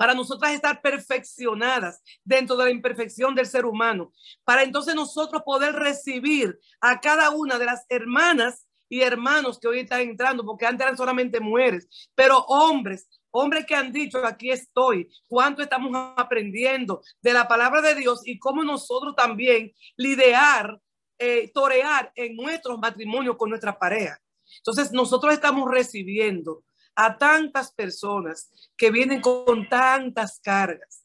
[0.01, 5.75] para nosotras estar perfeccionadas dentro de la imperfección del ser humano, para entonces nosotros poder
[5.75, 10.87] recibir a cada una de las hermanas y hermanos que hoy están entrando, porque antes
[10.87, 17.35] eran solamente mujeres, pero hombres, hombres que han dicho, aquí estoy, cuánto estamos aprendiendo de
[17.35, 20.81] la palabra de Dios y cómo nosotros también lidiar
[21.19, 24.19] eh, torear en nuestros matrimonios con nuestra pareja.
[24.61, 31.05] Entonces, nosotros estamos recibiendo a tantas personas que vienen con tantas cargas,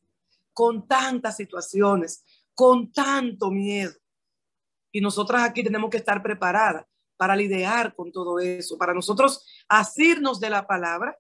[0.54, 3.94] con tantas situaciones, con tanto miedo.
[4.92, 6.86] Y nosotras aquí tenemos que estar preparadas
[7.18, 11.18] para lidiar con todo eso, para nosotros asirnos de la palabra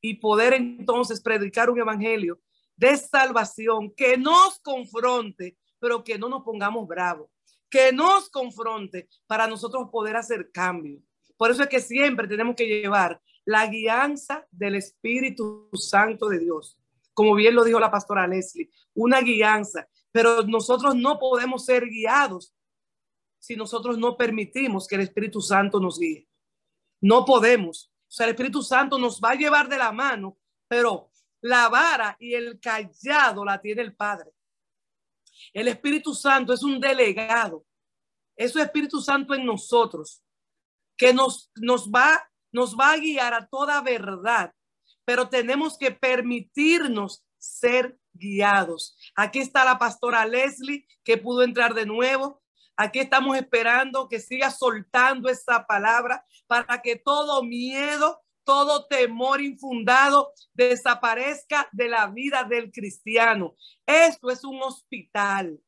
[0.00, 2.40] y poder entonces predicar un evangelio
[2.76, 7.28] de salvación que nos confronte, pero que no nos pongamos bravos,
[7.68, 11.00] que nos confronte para nosotros poder hacer cambio.
[11.36, 16.78] Por eso es que siempre tenemos que llevar la guianza del Espíritu Santo de Dios.
[17.14, 22.54] Como bien lo dijo la pastora Leslie, una guianza, pero nosotros no podemos ser guiados
[23.38, 26.28] si nosotros no permitimos que el Espíritu Santo nos guíe.
[27.00, 27.90] No podemos.
[28.06, 30.36] O sea, el Espíritu Santo nos va a llevar de la mano,
[30.68, 34.30] pero la vara y el callado la tiene el Padre.
[35.54, 37.64] El Espíritu Santo es un delegado.
[38.36, 40.22] Es su Espíritu Santo en nosotros
[40.98, 44.52] que nos, nos, va, nos va a guiar a toda verdad,
[45.04, 48.96] pero tenemos que permitirnos ser guiados.
[49.16, 52.42] Aquí está la pastora Leslie que pudo entrar de nuevo.
[52.76, 60.32] Aquí estamos esperando que siga soltando esa palabra para que todo miedo, todo temor infundado
[60.54, 63.56] desaparezca de la vida del cristiano.
[63.86, 65.60] Esto es un hospital.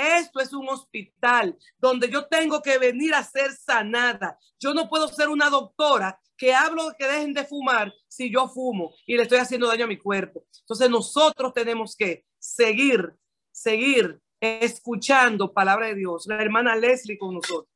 [0.00, 4.38] Esto es un hospital donde yo tengo que venir a ser sanada.
[4.58, 8.48] Yo no puedo ser una doctora que hablo de que dejen de fumar si yo
[8.48, 10.46] fumo y le estoy haciendo daño a mi cuerpo.
[10.60, 13.14] Entonces nosotros tenemos que seguir,
[13.52, 16.26] seguir escuchando palabra de Dios.
[16.26, 17.68] La hermana Leslie con nosotros.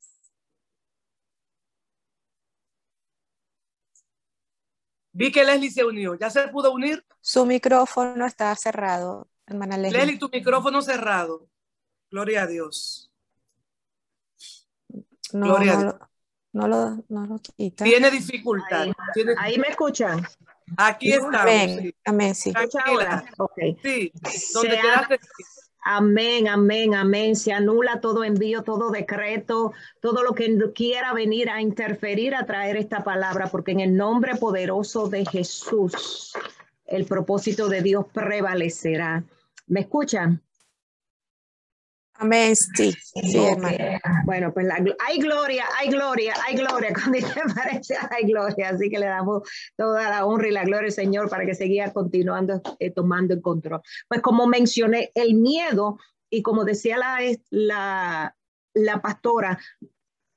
[5.13, 6.15] Vi que Leslie se unió.
[6.17, 7.05] ¿Ya se pudo unir?
[7.21, 9.99] Su micrófono está cerrado, hermana Leslie.
[9.99, 11.49] Leslie, tu micrófono cerrado.
[12.15, 13.11] Gloria a Dios.
[15.33, 15.99] No, Gloria no,
[16.53, 17.83] no, lo, no lo quita.
[17.83, 18.87] Tiene dificultad.
[19.37, 20.25] Ahí, me escuchan.
[20.77, 21.43] Aquí está.
[21.43, 22.53] Amén, amén, sí.
[23.37, 23.77] Okay.
[23.83, 24.13] Sí,
[24.53, 25.19] donde quedaste.
[25.83, 27.35] Amén, amén, amén.
[27.35, 32.77] Se anula todo envío, todo decreto, todo lo que quiera venir a interferir, a traer
[32.77, 36.33] esta palabra, porque en el nombre poderoso de Jesús,
[36.87, 39.25] el propósito de Dios prevalecerá.
[39.67, 40.41] ¿Me escuchan?
[42.17, 43.39] Amén, sí, sí
[44.25, 44.69] Bueno, pues
[45.05, 47.19] hay gloria, hay gloria, hay gloria, cuando
[47.55, 49.43] parece hay gloria, así que le damos
[49.77, 53.43] toda la honra y la gloria al Señor para que siga continuando eh, tomando el
[53.43, 53.81] control.
[54.09, 55.99] Pues como mencioné, el miedo,
[56.31, 57.19] y como decía la,
[57.51, 58.37] la,
[58.75, 59.59] la pastora,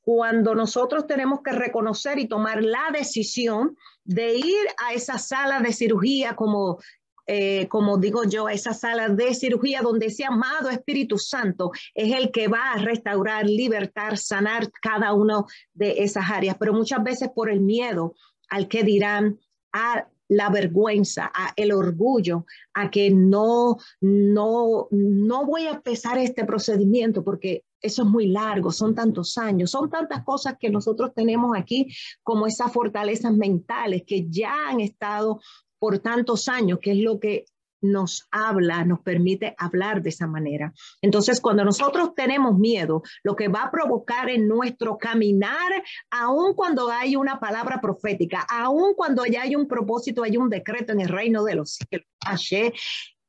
[0.01, 5.73] cuando nosotros tenemos que reconocer y tomar la decisión de ir a esa sala de
[5.73, 6.79] cirugía como
[7.27, 12.31] eh, como digo yo, esa sala de cirugía donde ese amado Espíritu Santo es el
[12.31, 16.55] que va a restaurar, libertar, sanar cada una de esas áreas.
[16.57, 18.15] Pero muchas veces por el miedo
[18.49, 19.37] al que dirán,
[19.73, 26.45] a la vergüenza, a el orgullo, a que no, no, no voy a empezar este
[26.45, 31.55] procedimiento porque eso es muy largo, son tantos años, son tantas cosas que nosotros tenemos
[31.55, 31.87] aquí
[32.23, 35.39] como esas fortalezas mentales que ya han estado
[35.79, 37.45] por tantos años, que es lo que
[37.81, 40.73] nos habla, nos permite hablar de esa manera.
[41.01, 46.89] Entonces, cuando nosotros tenemos miedo, lo que va a provocar en nuestro caminar, aun cuando
[46.89, 51.09] hay una palabra profética, aun cuando ya hay un propósito, hay un decreto en el
[51.09, 52.07] reino de los cielos,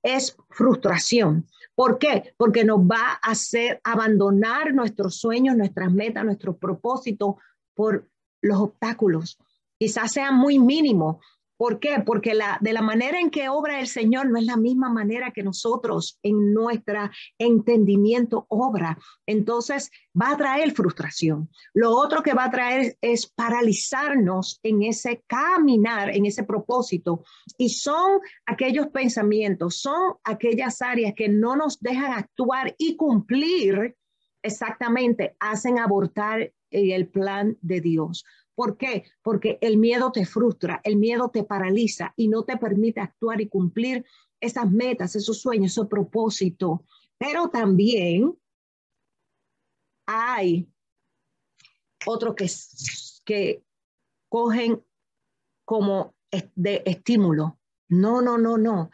[0.03, 1.47] es frustración.
[1.75, 2.35] ¿Por qué?
[2.37, 7.37] Porque nos va a hacer abandonar nuestros sueños, nuestras metas, nuestros propósitos
[7.75, 8.09] por
[8.41, 9.39] los obstáculos.
[9.79, 11.19] Quizás sean muy mínimos,
[11.59, 12.03] ¿Por qué?
[12.07, 15.33] Porque la, de la manera en que obra el Señor no es la misma manera
[15.33, 18.97] que nosotros en nuestro entendimiento obra.
[19.27, 21.51] Entonces va a traer frustración.
[21.75, 27.25] Lo otro que va a traer es paralizarnos en ese caminar, en ese propósito.
[27.57, 33.97] Y son aquellos pensamientos, son aquellas áreas que no nos dejan actuar y cumplir
[34.43, 38.25] exactamente, hacen abortar el plan de Dios.
[38.59, 39.05] ¿Por qué?
[39.23, 43.49] Porque el miedo te frustra, el miedo te paraliza y no te permite actuar y
[43.49, 44.05] cumplir
[44.41, 46.81] esas metas, esos sueños, esos propósitos.
[47.17, 48.37] Pero también
[50.07, 50.69] hay
[52.05, 52.51] otros que,
[53.25, 53.63] que
[54.29, 54.85] cogen
[55.65, 56.17] como
[56.57, 57.61] de estímulo.
[57.89, 58.91] No, no, no, no.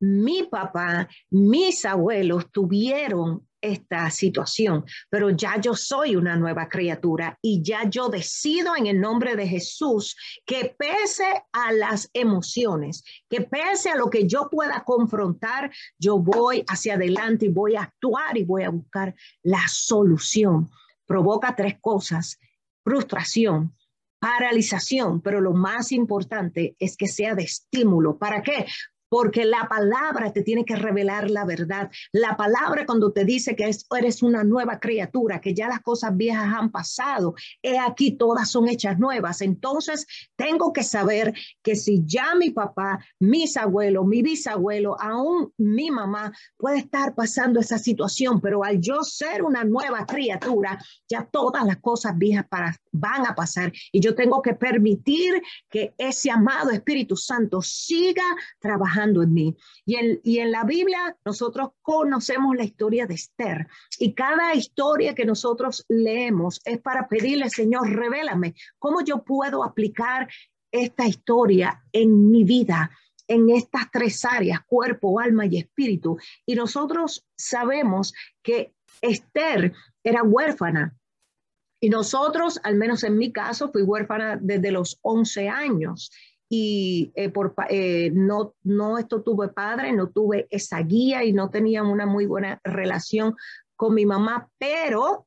[0.00, 7.62] Mi papá, mis abuelos tuvieron esta situación, pero ya yo soy una nueva criatura y
[7.62, 13.90] ya yo decido en el nombre de Jesús que pese a las emociones, que pese
[13.90, 18.44] a lo que yo pueda confrontar, yo voy hacia adelante y voy a actuar y
[18.44, 20.70] voy a buscar la solución.
[21.06, 22.38] Provoca tres cosas,
[22.84, 23.74] frustración,
[24.18, 28.18] paralización, pero lo más importante es que sea de estímulo.
[28.18, 28.66] ¿Para qué?
[29.12, 31.90] Porque la palabra te tiene que revelar la verdad.
[32.12, 36.46] La palabra cuando te dice que eres una nueva criatura, que ya las cosas viejas
[36.58, 39.42] han pasado, he aquí todas son hechas nuevas.
[39.42, 45.90] Entonces tengo que saber que si ya mi papá, mis abuelos, mi bisabuelo, aún mi
[45.90, 51.66] mamá puede estar pasando esa situación, pero al yo ser una nueva criatura, ya todas
[51.66, 56.70] las cosas viejas para, van a pasar y yo tengo que permitir que ese amado
[56.70, 58.24] Espíritu Santo siga
[58.58, 59.56] trabajando en mí.
[59.84, 63.66] Y en, y en la Biblia nosotros conocemos la historia de Esther
[63.98, 70.28] y cada historia que nosotros leemos es para pedirle, Señor, revélame cómo yo puedo aplicar
[70.70, 72.90] esta historia en mi vida
[73.28, 76.18] en estas tres áreas, cuerpo, alma y espíritu.
[76.44, 78.12] Y nosotros sabemos
[78.42, 79.72] que Esther
[80.04, 80.96] era huérfana.
[81.80, 86.12] Y nosotros, al menos en mi caso, fui huérfana desde los 11 años
[86.54, 91.48] y eh, por, eh, no, no esto tuve padre, no tuve esa guía y no
[91.48, 93.36] tenía una muy buena relación
[93.74, 95.26] con mi mamá, pero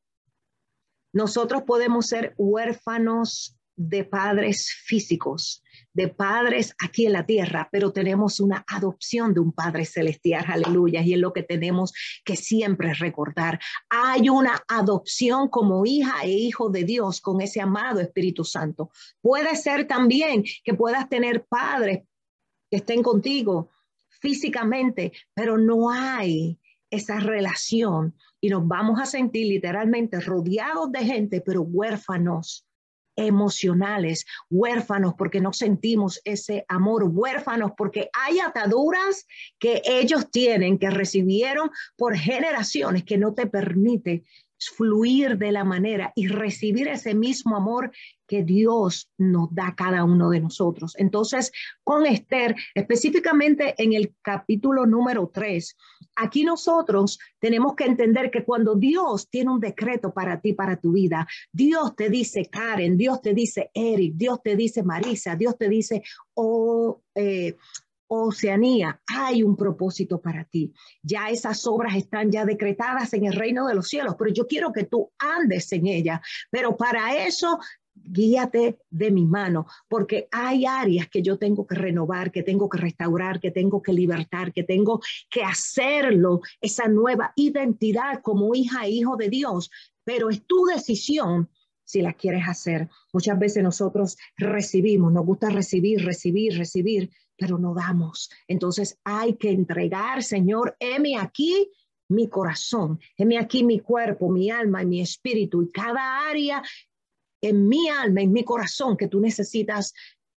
[1.13, 5.63] nosotros podemos ser huérfanos de padres físicos,
[5.95, 11.01] de padres aquí en la tierra, pero tenemos una adopción de un Padre celestial, aleluya,
[11.01, 11.93] y es lo que tenemos
[12.25, 13.59] que siempre recordar.
[13.89, 18.91] Hay una adopción como hija e hijo de Dios con ese amado Espíritu Santo.
[19.21, 22.03] Puede ser también que puedas tener padres
[22.69, 23.71] que estén contigo
[24.19, 31.41] físicamente, pero no hay esa relación y nos vamos a sentir literalmente rodeados de gente,
[31.41, 32.67] pero huérfanos
[33.15, 39.25] emocionales, huérfanos porque no sentimos ese amor, huérfanos porque hay ataduras
[39.59, 44.23] que ellos tienen, que recibieron por generaciones, que no te permite
[44.57, 47.91] fluir de la manera y recibir ese mismo amor
[48.27, 50.95] que Dios nos da a cada uno de nosotros.
[50.97, 51.51] Entonces,
[51.83, 55.77] con Esther, específicamente en el capítulo número 3,
[56.15, 60.93] aquí nosotros tenemos que entender que cuando Dios tiene un decreto para ti, para tu
[60.93, 65.69] vida, Dios te dice Karen, Dios te dice Eric, Dios te dice Marisa, Dios te
[65.69, 67.55] dice, oh, eh,
[68.07, 70.73] Oceanía, hay un propósito para ti.
[71.01, 74.71] Ya esas obras están ya decretadas en el reino de los cielos, pero yo quiero
[74.71, 76.21] que tú andes en ella.
[76.51, 77.59] Pero para eso,
[77.95, 82.77] guíate de mi mano, porque hay áreas que yo tengo que renovar, que tengo que
[82.77, 88.91] restaurar, que tengo que libertar, que tengo que hacerlo, esa nueva identidad como hija e
[88.91, 89.71] hijo de Dios.
[90.03, 91.49] Pero es tu decisión
[91.83, 92.89] si la quieres hacer.
[93.13, 98.29] Muchas veces nosotros recibimos, nos gusta recibir, recibir, recibir, pero no damos.
[98.47, 101.71] Entonces hay que entregar, Señor, heme aquí
[102.09, 106.63] mi corazón, heme aquí mi cuerpo, mi alma y mi espíritu y cada área
[107.41, 109.93] en mi alma, en mi corazón que tú necesitas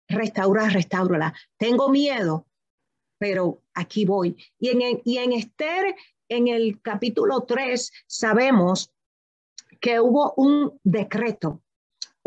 [0.09, 1.35] restaura, restaurala.
[1.57, 2.47] Tengo miedo,
[3.19, 4.37] pero aquí voy.
[4.59, 5.95] Y en, y en Esther,
[6.29, 8.93] en el capítulo 3, sabemos
[9.81, 11.63] que hubo un decreto.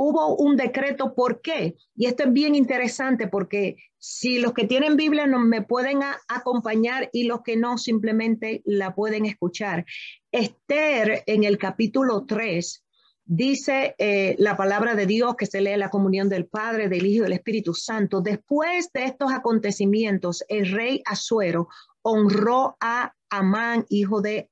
[0.04, 1.76] Hubo un decreto, ¿por qué?
[1.96, 7.12] Y esto es bien interesante porque si los que tienen Biblia no me pueden acompañar
[7.14, 9.86] y los que no simplemente la pueden escuchar.
[10.32, 12.84] Esther en el capítulo 3
[13.26, 17.20] dice eh, la palabra de Dios que se lee la comunión del Padre, del Hijo
[17.20, 18.22] y del Espíritu Santo.
[18.22, 21.68] Después de estos acontecimientos, el rey Asuero
[22.02, 24.50] honró a Amán, hijo de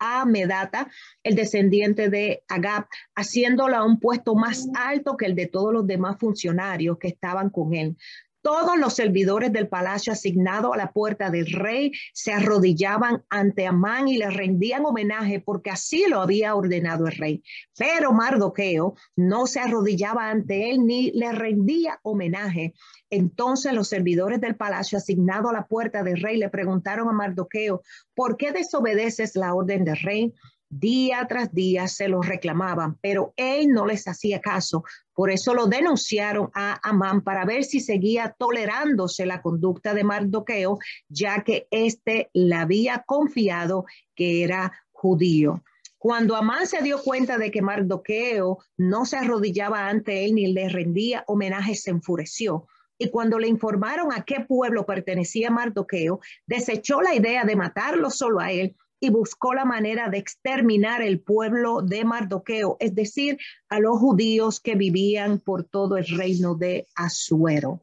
[0.00, 0.90] Amedata,
[1.22, 5.86] el descendiente de Agab, haciéndolo a un puesto más alto que el de todos los
[5.86, 7.96] demás funcionarios que estaban con él.
[8.42, 14.08] Todos los servidores del palacio asignado a la puerta del rey se arrodillaban ante Amán
[14.08, 17.42] y le rendían homenaje porque así lo había ordenado el rey.
[17.76, 22.74] Pero Mardoqueo no se arrodillaba ante él ni le rendía homenaje.
[23.10, 27.82] Entonces los servidores del palacio asignado a la puerta del rey le preguntaron a Mardoqueo,
[28.14, 30.32] ¿por qué desobedeces la orden del rey?
[30.72, 34.84] Día tras día se lo reclamaban, pero él no les hacía caso.
[35.20, 40.78] Por eso lo denunciaron a Amán para ver si seguía tolerándose la conducta de Mardoqueo,
[41.10, 45.62] ya que éste le había confiado que era judío.
[45.98, 50.70] Cuando Amán se dio cuenta de que Mardoqueo no se arrodillaba ante él ni le
[50.70, 52.66] rendía homenaje, se enfureció.
[52.96, 58.40] Y cuando le informaron a qué pueblo pertenecía Mardoqueo, desechó la idea de matarlo solo
[58.40, 63.38] a él y buscó la manera de exterminar el pueblo de Mardoqueo, es decir,
[63.68, 67.80] a los judíos que vivían por todo el reino de Asuero.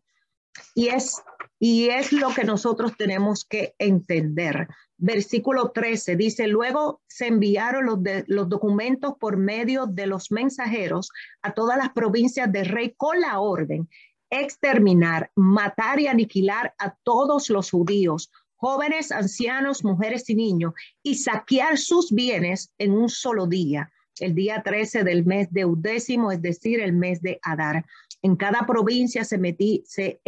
[0.76, 1.22] Y es,
[1.60, 4.68] y es lo que nosotros tenemos que entender.
[4.98, 11.10] Versículo 13 dice, luego se enviaron los, los documentos por medio de los mensajeros
[11.42, 13.90] a todas las provincias del rey con la orden
[14.30, 21.78] exterminar, matar y aniquilar a todos los judíos jóvenes, ancianos, mujeres y niños, y saquear
[21.78, 26.82] sus bienes en un solo día, el día 13 del mes de undécimo, es decir,
[26.82, 27.86] el mes de Adar.
[28.22, 30.20] En cada provincia se, metí, se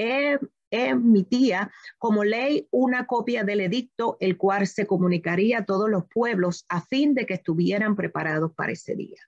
[0.71, 6.65] emitía como ley una copia del edicto, el cual se comunicaría a todos los pueblos
[6.69, 9.19] a fin de que estuvieran preparados para ese día.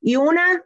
[0.00, 0.64] Y una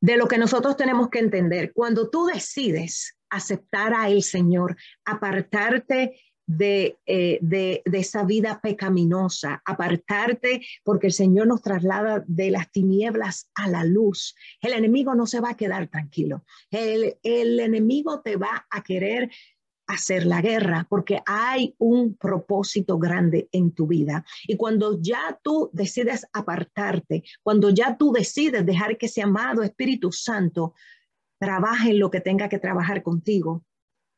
[0.00, 6.18] de lo que nosotros tenemos que entender, cuando tú decides aceptar a el Señor, apartarte
[6.58, 13.50] eh, de, de, esa vida pecaminosa, apartarte porque el Señor nos traslada de las tinieblas
[13.54, 14.34] a la luz.
[14.60, 16.44] El enemigo no se va a quedar tranquilo.
[16.70, 19.30] El, el enemigo te va a querer
[19.86, 24.24] hacer la guerra porque hay un propósito grande en tu vida.
[24.46, 30.10] Y cuando ya tú decides apartarte, cuando ya tú decides dejar que ese amado Espíritu
[30.10, 30.74] Santo
[31.38, 33.64] trabaje en lo que tenga que trabajar contigo,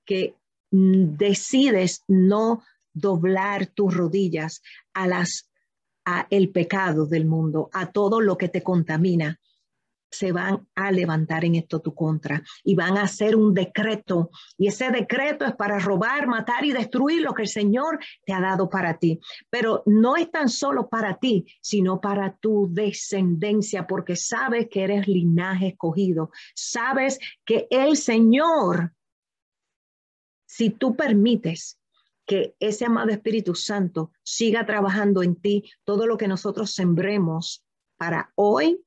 [0.05, 0.37] que
[0.73, 4.63] decides no doblar tus rodillas
[4.93, 5.49] a las
[6.05, 9.39] a el pecado del mundo, a todo lo que te contamina,
[10.13, 14.31] se van a levantar en esto tu contra y van a hacer un decreto.
[14.59, 18.41] Y ese decreto es para robar, matar y destruir lo que el Señor te ha
[18.41, 19.21] dado para ti.
[19.49, 25.09] Pero no es tan solo para ti, sino para tu descendencia, porque sabes que eres
[25.09, 26.31] linaje escogido.
[26.55, 28.93] Sabes que el Señor
[30.63, 31.81] si tú permites
[32.25, 37.65] que ese amado Espíritu Santo siga trabajando en ti, todo lo que nosotros sembremos
[37.97, 38.81] para hoy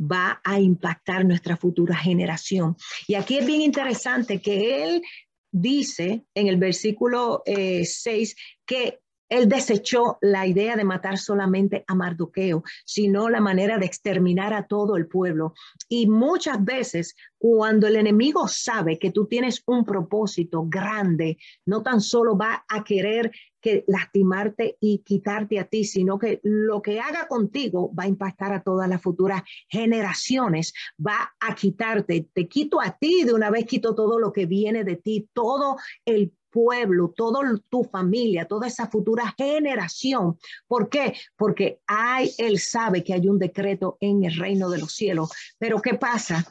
[0.00, 2.76] va a impactar nuestra futura generación.
[3.08, 5.02] Y aquí es bien interesante que él
[5.50, 11.94] dice en el versículo 6 eh, que él desechó la idea de matar solamente a
[11.94, 15.54] Mardoqueo, sino la manera de exterminar a todo el pueblo.
[15.88, 22.00] Y muchas veces cuando el enemigo sabe que tú tienes un propósito grande, no tan
[22.00, 27.26] solo va a querer que lastimarte y quitarte a ti, sino que lo que haga
[27.26, 30.72] contigo va a impactar a todas las futuras generaciones,
[31.04, 34.84] va a quitarte, te quito a ti, de una vez quito todo lo que viene
[34.84, 40.38] de ti, todo el pueblo, toda tu familia, toda esa futura generación.
[40.66, 41.14] ¿Por qué?
[41.36, 45.30] Porque hay, él sabe que hay un decreto en el reino de los cielos.
[45.58, 46.46] Pero ¿qué pasa?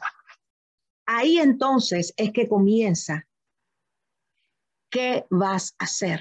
[1.06, 3.26] Ahí entonces es que comienza.
[4.88, 6.20] ¿Qué vas a hacer?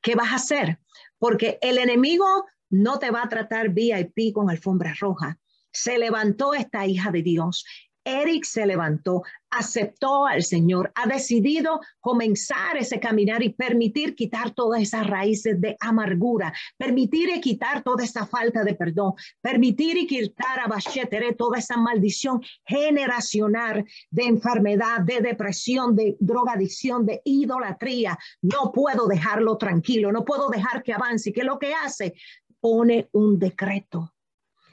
[0.00, 0.78] ¿Qué vas a hacer?
[1.18, 5.38] Porque el enemigo no te va a tratar VIP con alfombra roja.
[5.70, 7.66] Se levantó esta hija de Dios
[8.08, 14.80] Eric se levantó, aceptó al Señor, ha decidido comenzar ese caminar y permitir quitar todas
[14.80, 20.60] esas raíces de amargura, permitir y quitar toda esa falta de perdón, permitir y quitar
[20.60, 28.18] a Bachetere toda esa maldición generacional de enfermedad, de depresión, de drogadicción, de idolatría.
[28.40, 31.32] No puedo dejarlo tranquilo, no puedo dejar que avance.
[31.32, 32.14] ¿Qué es lo que hace?
[32.60, 34.14] Pone un decreto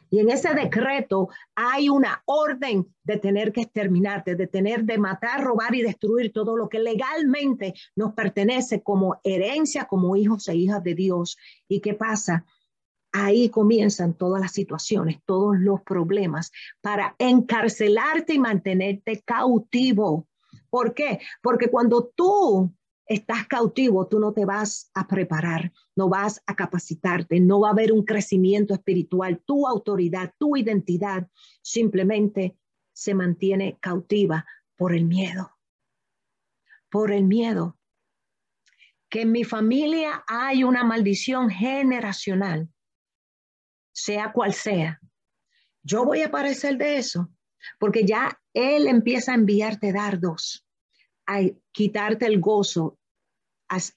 [0.10, 5.44] y en ese decreto hay una orden de tener que exterminarte, de tener de matar,
[5.44, 10.84] robar y destruir todo lo que legalmente nos pertenece como herencia, como hijos e hijas
[10.84, 11.38] de Dios.
[11.68, 12.46] ¿Y qué pasa?
[13.12, 16.52] Ahí comienzan todas las situaciones, todos los problemas
[16.82, 20.28] para encarcelarte y mantenerte cautivo.
[20.70, 21.20] ¿Por qué?
[21.42, 22.74] Porque cuando tú
[23.08, 27.72] estás cautivo, tú no te vas a preparar, no vas a capacitarte, no va a
[27.72, 29.42] haber un crecimiento espiritual.
[29.46, 31.28] Tu autoridad, tu identidad
[31.62, 32.58] simplemente
[32.94, 34.46] se mantiene cautiva
[34.76, 35.56] por el miedo.
[36.90, 37.78] Por el miedo.
[39.10, 42.70] Que en mi familia hay una maldición generacional,
[43.94, 45.00] sea cual sea.
[45.84, 47.30] Yo voy a parecer de eso,
[47.80, 50.65] porque ya él empieza a enviarte dardos
[51.28, 52.98] a quitarte el gozo,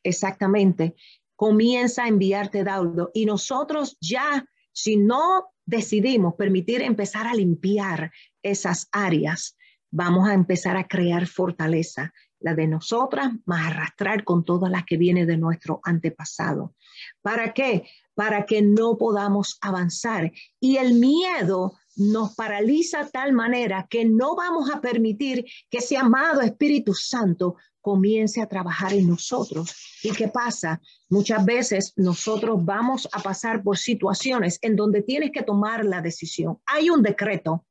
[0.03, 0.95] exactamente,
[1.37, 3.11] comienza a enviarte daudo.
[3.15, 8.11] Y nosotros ya, si no decidimos permitir empezar a limpiar
[8.43, 9.57] esas áreas,
[9.91, 14.97] vamos a empezar a crear fortaleza, la de nosotras, más arrastrar con todas las que
[14.97, 16.75] viene de nuestro antepasado.
[17.21, 17.89] ¿Para qué?
[18.19, 20.33] Para que no podamos avanzar.
[20.59, 26.41] Y el miedo nos paraliza tal manera que no vamos a permitir que ese amado
[26.41, 29.73] Espíritu Santo comience a trabajar en nosotros.
[30.03, 30.81] ¿Y qué pasa?
[31.09, 36.59] Muchas veces nosotros vamos a pasar por situaciones en donde tienes que tomar la decisión.
[36.67, 37.65] Hay un decreto,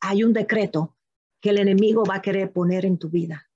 [0.00, 0.96] hay un decreto
[1.40, 3.50] que el enemigo va a querer poner en tu vida.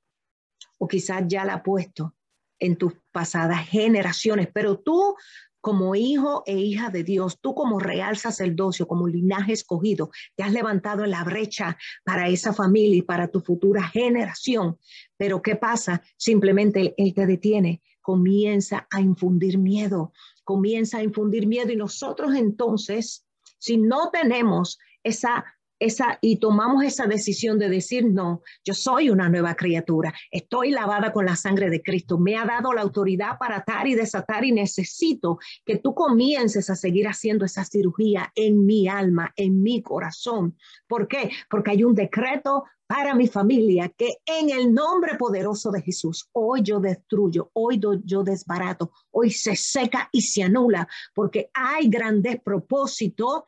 [0.79, 2.17] O quizás ya la ha puesto
[2.59, 5.17] en tus pasadas generaciones, pero tú
[5.61, 10.53] como hijo e hija de Dios, tú como real sacerdocio, como linaje escogido, te has
[10.53, 14.79] levantado en la brecha para esa familia y para tu futura generación.
[15.17, 16.03] Pero ¿qué pasa?
[16.17, 20.13] Simplemente Él te detiene, comienza a infundir miedo,
[20.45, 23.27] comienza a infundir miedo y nosotros entonces,
[23.59, 25.45] si no tenemos esa
[25.79, 31.13] esa, y tomamos esa decisión de decir, no, yo soy una nueva criatura, estoy lavada
[31.13, 34.53] con la sangre de Cristo, me ha dado la autoridad para atar y desatar y
[34.53, 40.57] necesito que tú comiences a seguir haciendo esa cirugía en mi alma, en mi corazón.
[40.87, 41.31] ¿Por qué?
[41.49, 46.63] Porque hay un decreto para mi familia que en el nombre poderoso de Jesús, hoy
[46.63, 53.43] yo destruyo, hoy yo desbarato, hoy se seca y se anula, porque hay grandes propósitos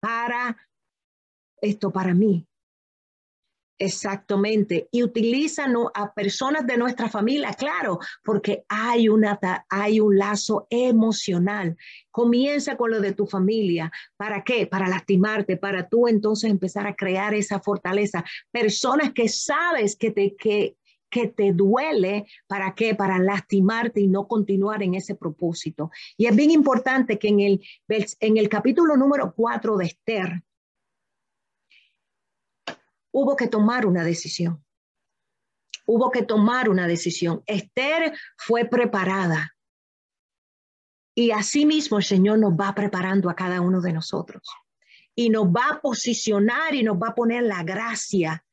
[0.00, 0.56] para
[1.62, 2.48] esto para mí.
[3.80, 4.88] Exactamente.
[4.90, 9.38] Y utilizan a personas de nuestra familia, claro, porque hay, una,
[9.68, 11.76] hay un lazo emocional.
[12.10, 13.92] Comienza con lo de tu familia.
[14.16, 14.66] ¿Para qué?
[14.66, 18.24] Para lastimarte, para tú entonces empezar a crear esa fortaleza.
[18.50, 20.76] Personas que sabes que te, que,
[21.08, 22.96] que te duele, ¿para qué?
[22.96, 25.92] Para lastimarte y no continuar en ese propósito.
[26.16, 30.42] Y es bien importante que en el, en el capítulo número 4 de Esther,
[33.18, 34.64] hubo que tomar una decisión.
[35.86, 37.42] Hubo que tomar una decisión.
[37.46, 39.56] Esther fue preparada.
[41.14, 44.42] Y asimismo el Señor nos va preparando a cada uno de nosotros.
[45.16, 48.44] Y nos va a posicionar y nos va a poner la gracia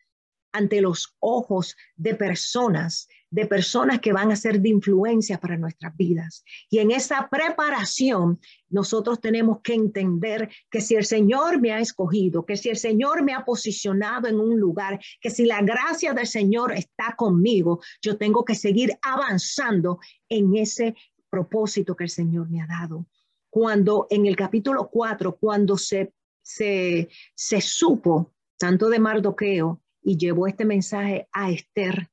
[0.51, 5.95] ante los ojos de personas de personas que van a ser de influencia para nuestras
[5.97, 6.43] vidas.
[6.69, 12.45] Y en esa preparación, nosotros tenemos que entender que si el Señor me ha escogido,
[12.45, 16.27] que si el Señor me ha posicionado en un lugar, que si la gracia del
[16.27, 19.99] Señor está conmigo, yo tengo que seguir avanzando
[20.29, 20.95] en ese
[21.29, 23.07] propósito que el Señor me ha dado.
[23.49, 30.47] Cuando en el capítulo 4, cuando se, se, se supo tanto de Mardoqueo y llevó
[30.47, 32.09] este mensaje a Esther,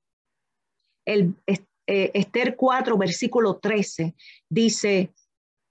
[1.04, 4.14] eh, Esther 4, versículo 13,
[4.48, 5.12] dice,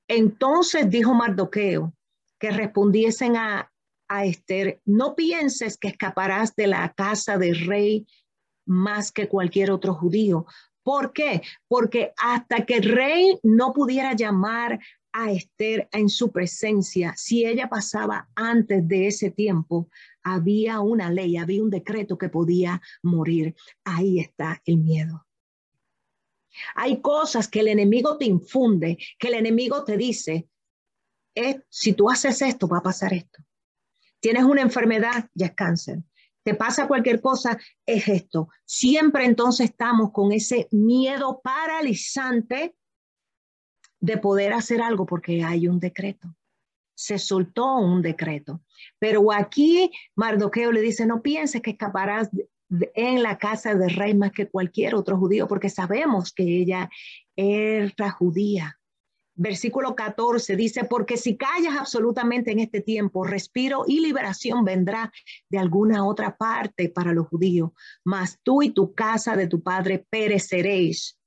[0.08, 1.94] entonces dijo Mardoqueo
[2.40, 3.72] que respondiesen a,
[4.10, 8.06] a Esther, no pienses que escaparás de la casa del rey
[8.66, 10.46] más que cualquier otro judío.
[10.84, 11.42] ¿Por qué?
[11.68, 14.80] Porque hasta que el rey no pudiera llamar
[15.14, 19.90] a Esther en su presencia, si ella pasaba antes de ese tiempo,
[20.24, 23.56] había una ley, había un decreto que podía morir.
[23.84, 25.26] Ahí está el miedo.
[26.76, 30.50] Hay cosas que el enemigo te infunde, que el enemigo te dice,
[31.36, 33.44] eh, si tú haces esto, va a pasar esto.
[34.20, 36.04] Tienes una enfermedad, ya es cáncer.
[36.44, 38.50] te pasa cualquier cosa, es esto.
[38.66, 42.76] Siempre entonces estamos con ese miedo paralizante
[44.00, 46.36] de poder hacer algo porque hay un decreto.
[46.96, 48.62] Se soltó un decreto.
[49.00, 52.30] Pero aquí Mardoqueo le dice, no pienses que escaparás
[52.96, 56.90] en la casa del rey más que cualquier otro judío, porque sabemos que ella
[57.36, 58.78] era judía
[59.42, 65.12] versículo 14 dice, porque si callas absolutamente en este tiempo, respiro y liberación vendrá
[65.50, 67.72] de alguna otra parte para los judíos,
[68.04, 71.18] mas tú y tu casa de tu padre pereceréis.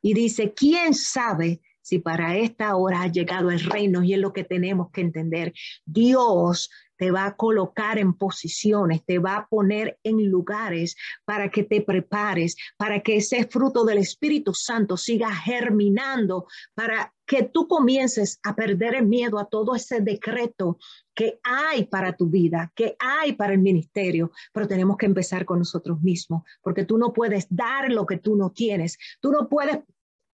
[0.00, 4.02] Y dice, ¿quién sabe si para esta hora ha llegado el reino?
[4.02, 5.52] Y es lo que tenemos que entender.
[5.84, 11.62] Dios te va a colocar en posiciones, te va a poner en lugares para que
[11.62, 18.40] te prepares, para que ese fruto del Espíritu Santo siga germinando, para que tú comiences
[18.42, 20.78] a perder el miedo a todo ese decreto
[21.14, 25.60] que hay para tu vida, que hay para el ministerio, pero tenemos que empezar con
[25.60, 29.78] nosotros mismos, porque tú no puedes dar lo que tú no tienes, tú no puedes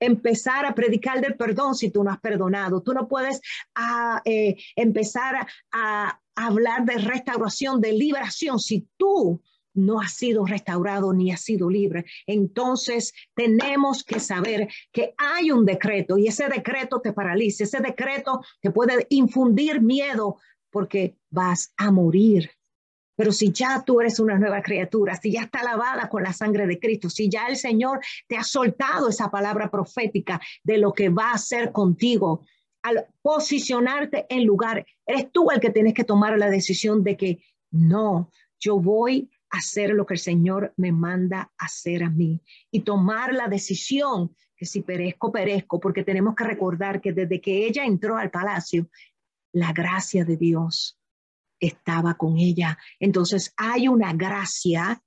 [0.04, 2.82] empezar a predicar del perdón si tú no has perdonado.
[2.82, 3.40] Tú no puedes
[3.74, 9.42] ah, eh, empezar a, hablar de restauración, de liberación, si tú
[9.74, 12.06] no has sido restaurado ni has sido libre.
[12.26, 18.40] Entonces tenemos que saber que hay un decreto y ese decreto te paraliza, ese decreto
[18.62, 20.38] te puede infundir miedo
[20.70, 22.50] porque vas a morir.
[23.22, 26.66] Pero si ya tú eres una nueva criatura, si ya está lavada con la sangre
[26.66, 31.08] de Cristo, si ya el Señor te ha soltado esa palabra profética de lo que
[31.08, 32.44] va a hacer contigo,
[32.82, 37.44] al posicionarte en lugar, eres tú el que tienes que tomar la decisión de que
[37.70, 42.42] no, yo voy a hacer lo que el Señor me manda hacer a mí
[42.72, 47.68] y tomar la decisión que si perezco, perezco, porque tenemos que recordar que desde que
[47.68, 48.88] ella entró al palacio,
[49.52, 50.98] la gracia de Dios
[51.62, 52.76] estaba con ella.
[52.98, 55.00] Entonces hay una gracia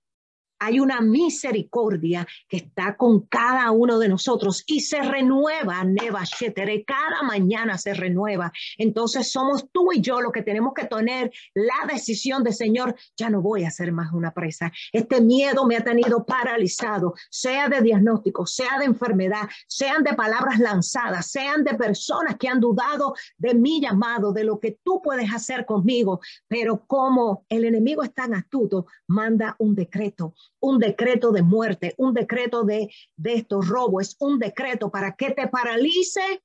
[0.60, 6.84] hay una misericordia que está con cada uno de nosotros y se renueva, Neva Shetere,
[6.86, 8.51] cada mañana se renueva.
[8.78, 13.30] Entonces somos tú y yo los que tenemos que tener la decisión de Señor, ya
[13.30, 14.72] no voy a ser más una presa.
[14.91, 20.60] Este miedo me ha tenido paralizado, sea de diagnóstico, sea de enfermedad, sean de palabras
[20.60, 25.34] lanzadas, sean de personas que han dudado de mi llamado, de lo que tú puedes
[25.34, 31.41] hacer conmigo, pero como el enemigo es tan astuto, manda un decreto un decreto de
[31.41, 36.41] muerte, un decreto de, de estos robos, un decreto para que te paralice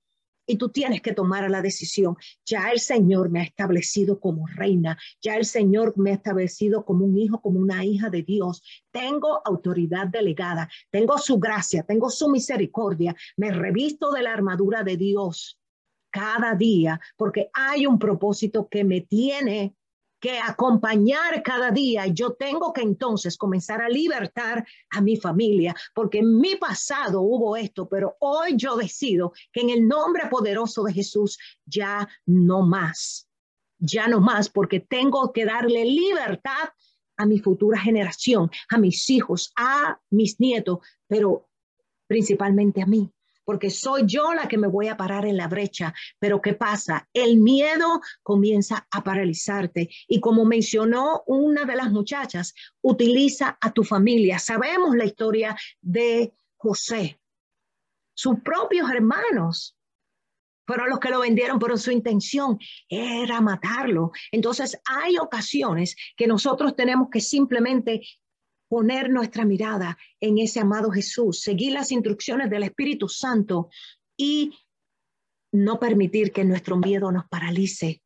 [0.51, 2.17] y tú tienes que tomar la decisión.
[2.45, 7.05] Ya el Señor me ha establecido como reina, ya el Señor me ha establecido como
[7.05, 8.63] un hijo, como una hija de Dios.
[8.91, 14.97] Tengo autoridad delegada, tengo su gracia, tengo su misericordia, me revisto de la armadura de
[14.97, 15.61] Dios
[16.11, 19.77] cada día porque hay un propósito que me tiene
[20.21, 22.07] que acompañar cada día.
[22.07, 27.57] Yo tengo que entonces comenzar a libertar a mi familia, porque en mi pasado hubo
[27.57, 33.29] esto, pero hoy yo decido que en el nombre poderoso de Jesús ya no más,
[33.79, 36.69] ya no más, porque tengo que darle libertad
[37.17, 41.49] a mi futura generación, a mis hijos, a mis nietos, pero
[42.07, 43.11] principalmente a mí
[43.51, 45.93] porque soy yo la que me voy a parar en la brecha.
[46.21, 47.09] Pero ¿qué pasa?
[47.13, 49.91] El miedo comienza a paralizarte.
[50.07, 54.39] Y como mencionó una de las muchachas, utiliza a tu familia.
[54.39, 57.21] Sabemos la historia de José.
[58.15, 59.77] Sus propios hermanos
[60.65, 62.57] fueron los que lo vendieron, pero su intención
[62.89, 64.13] era matarlo.
[64.31, 68.01] Entonces hay ocasiones que nosotros tenemos que simplemente
[68.71, 73.69] poner nuestra mirada en ese amado Jesús, seguir las instrucciones del Espíritu Santo
[74.17, 74.53] y
[75.53, 78.01] no permitir que nuestro miedo nos paralice,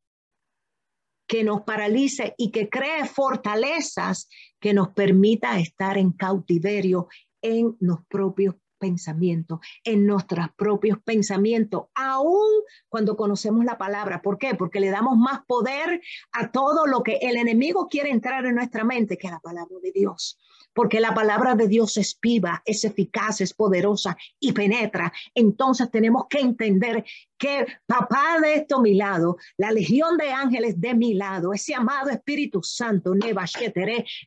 [1.29, 4.27] que nos paralice y que cree fortalezas
[4.59, 7.09] que nos permita estar en cautiverio
[7.43, 12.51] en los propios pensamientos, en nuestros propios pensamientos, aún
[12.89, 14.23] cuando conocemos la palabra.
[14.23, 14.55] ¿Por qué?
[14.55, 16.01] Porque le damos más poder
[16.33, 19.77] a todo lo que el enemigo quiere entrar en nuestra mente que a la palabra
[19.83, 20.39] de Dios
[20.75, 25.13] porque la palabra de Dios es viva, es eficaz, es poderosa y penetra.
[25.35, 27.05] Entonces tenemos que entender
[27.39, 32.11] que papá de esto mi lado, la legión de ángeles de mi lado, ese amado
[32.11, 33.45] Espíritu Santo, Neva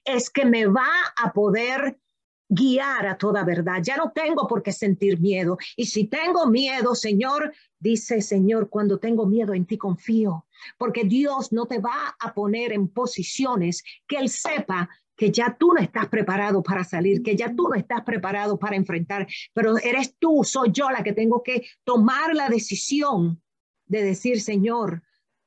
[0.06, 0.88] es que me va
[1.18, 2.00] a poder
[2.50, 3.82] guiar a toda verdad.
[3.84, 5.58] Ya no tengo por qué sentir miedo.
[5.76, 10.46] Y si tengo miedo, Señor, dice Señor, cuando tengo miedo en ti confío,
[10.78, 15.74] porque Dios no te va a poner en posiciones que Él sepa que ya tú
[15.74, 20.16] no estás preparado para salir, que ya tú no estás preparado para enfrentar, pero eres
[20.20, 23.42] tú, soy yo la que tengo que tomar la decisión
[23.88, 25.02] de decir, Señor,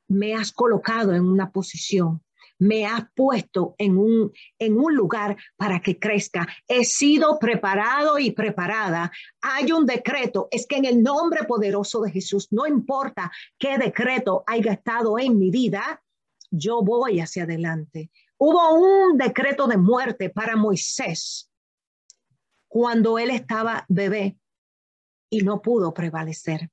[0.09, 2.20] me has colocado en una posición
[2.61, 6.47] me has puesto en un, en un lugar para que crezca.
[6.69, 9.11] He sido preparado y preparada.
[9.41, 14.45] Hay un decreto, es que en el nombre poderoso de Jesús, no importa qué decreto
[14.47, 16.03] haya estado en mi vida,
[16.51, 18.11] yo voy hacia adelante.
[18.37, 21.51] Hubo un decreto de muerte para Moisés
[22.69, 24.39] cuando él estaba bebé
[25.31, 26.71] y no pudo prevalecer.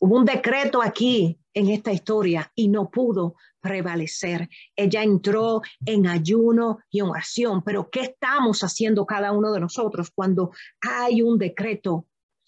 [0.00, 4.48] Hubo un decreto aquí en esta historia y no pudo prevalecer.
[4.76, 10.10] Ella entró en ayuno y en oración, pero ¿qué estamos haciendo cada uno de nosotros
[10.14, 12.06] cuando hay un decreto?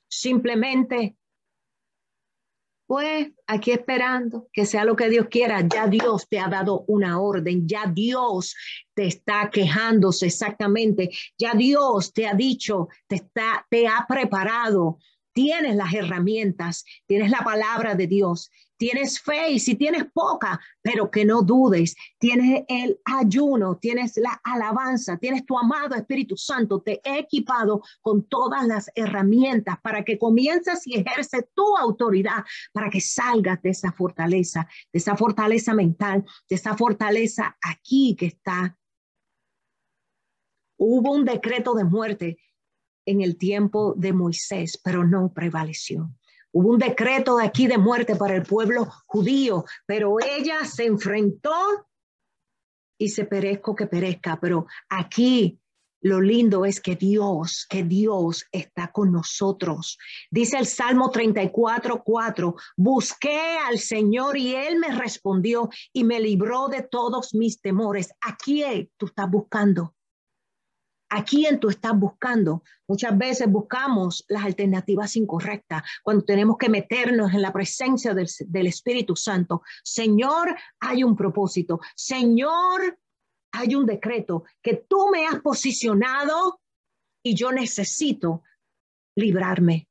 [0.09, 1.17] Simplemente,
[2.87, 7.21] pues aquí esperando que sea lo que Dios quiera, ya Dios te ha dado una
[7.21, 8.55] orden, ya Dios
[8.95, 14.99] te está quejándose exactamente, ya Dios te ha dicho, te, está, te ha preparado
[15.33, 18.51] tienes las herramientas, tienes la palabra de Dios,
[18.81, 24.41] tienes fe y si tienes poca, pero que no dudes, tienes el ayuno, tienes la
[24.43, 30.19] alabanza, tienes tu amado Espíritu Santo, te he equipado con todas las herramientas para que
[30.19, 36.25] comiences y ejerces tu autoridad, para que salgas de esa fortaleza, de esa fortaleza mental,
[36.49, 38.79] de esa fortaleza aquí que está.
[40.79, 42.39] Hubo un decreto de muerte
[43.05, 46.11] en el tiempo de Moisés, pero no prevaleció.
[46.53, 51.55] Hubo un decreto de aquí de muerte para el pueblo judío, pero ella se enfrentó
[52.99, 54.39] y se perezco que perezca.
[54.41, 55.61] Pero aquí
[56.03, 59.99] lo lindo es que Dios, que Dios está con nosotros.
[60.31, 66.69] Dice el Salmo 34, 4, busqué al Señor y Él me respondió y me libró
[66.69, 68.13] de todos mis temores.
[68.23, 69.95] Aquí tú estás buscando
[71.11, 72.63] a quién tú estás buscando.
[72.89, 78.67] Muchas veces buscamos las alternativas incorrectas cuando tenemos que meternos en la presencia del, del,
[78.69, 79.63] Espíritu Santo.
[79.83, 81.81] Señor, hay un propósito.
[81.95, 82.99] Señor,
[83.53, 86.61] hay un decreto que tú me has posicionado
[87.23, 88.43] y yo necesito
[89.17, 89.89] librarme.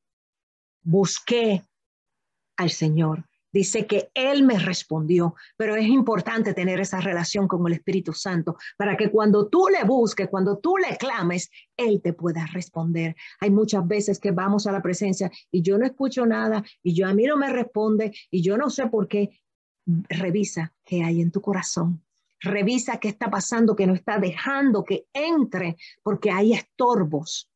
[0.81, 1.63] Busqué
[2.57, 3.28] al Señor.
[3.51, 8.57] Dice que Él me respondió, pero es importante tener esa relación con el Espíritu Santo
[8.77, 13.15] para que cuando tú le busques, cuando tú le clames, Él te pueda responder.
[13.39, 17.07] Hay muchas veces que vamos a la presencia y yo no escucho nada y yo
[17.07, 19.41] a mí no me responde y yo no sé por qué.
[19.85, 22.03] Revisa qué hay en tu corazón.
[22.41, 27.49] Revisa qué está pasando, que no está dejando que entre, porque hay estorbos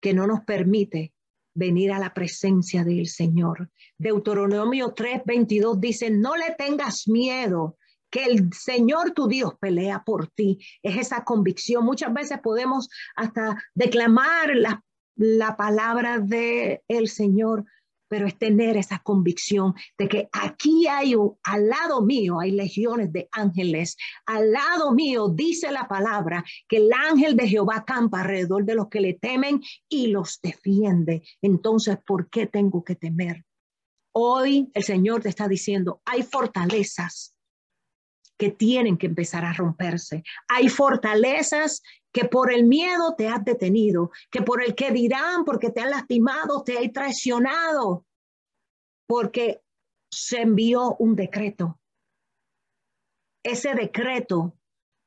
[0.00, 1.14] que no nos permite
[1.54, 3.70] venir a la presencia del Señor.
[3.98, 7.76] Deuteronomio 3:22 dice, no le tengas miedo,
[8.10, 10.58] que el Señor tu Dios pelea por ti.
[10.82, 11.84] Es esa convicción.
[11.84, 14.82] Muchas veces podemos hasta declamar la,
[15.14, 17.64] la palabra del el Señor,
[18.10, 23.28] pero es tener esa convicción de que aquí hay, al lado mío hay legiones de
[23.30, 23.96] ángeles,
[24.26, 28.88] al lado mío dice la palabra que el ángel de Jehová campa alrededor de los
[28.88, 31.22] que le temen y los defiende.
[31.40, 33.44] Entonces, ¿por qué tengo que temer?
[34.12, 37.36] Hoy el Señor te está diciendo, hay fortalezas
[38.40, 40.24] que tienen que empezar a romperse.
[40.48, 45.68] Hay fortalezas que por el miedo te has detenido, que por el que dirán, porque
[45.68, 48.06] te han lastimado, te han traicionado,
[49.06, 49.60] porque
[50.10, 51.78] se envió un decreto.
[53.44, 54.56] Ese decreto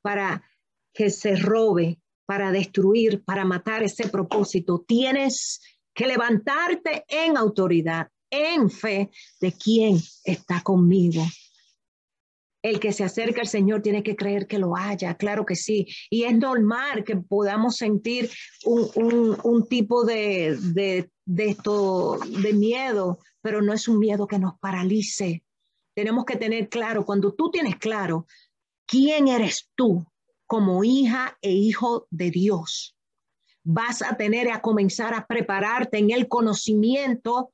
[0.04, 0.48] para
[0.94, 5.60] que se robe, para destruir, para matar ese propósito, tienes
[5.96, 9.10] que levantarte en autoridad, en fe
[9.42, 11.24] de quién está conmigo,
[12.64, 15.86] el que se acerca al Señor tiene que creer que lo haya, claro que sí.
[16.09, 18.32] Y es normal que podamos sentir
[18.64, 24.57] un, tipo de, de, de, esto, de miedo, pero no es un miedo que nos
[24.59, 25.43] paralice.
[25.93, 28.26] Tenemos que tener claro, cuando tú tienes claro
[28.86, 30.05] quién eres tú
[30.47, 32.95] como hija e hijo de Dios,
[33.64, 37.51] vas a tener a comenzar a prepararte en el conocimiento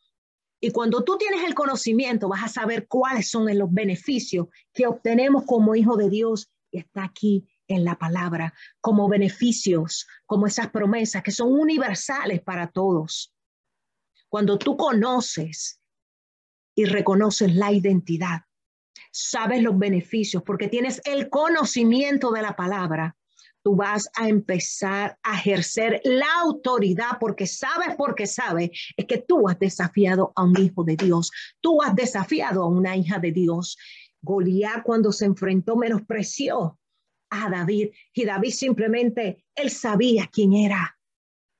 [0.62, 5.45] y cuando tú tienes el conocimiento, vas a saber cuáles son los beneficios que obtenemos
[5.45, 6.49] como hijo de Dios.
[6.72, 12.72] Y está aquí en la palabra, como beneficios, como esas promesas que son universales para
[12.72, 13.34] todos.
[14.28, 15.82] Cuando tú conoces
[16.76, 18.41] y reconoces la identidad,
[19.12, 23.16] sabes los beneficios porque tienes el conocimiento de la palabra,
[23.70, 29.48] tú vas a empezar a ejercer la autoridad porque sabes, porque sabes, es que tú
[29.48, 31.30] has desafiado a un hijo de Dios,
[31.62, 33.78] tú has desafiado a una hija de Dios.
[34.24, 36.80] Goliat cuando se enfrentó menospreció
[37.30, 40.98] a David y David simplemente, él sabía quién era.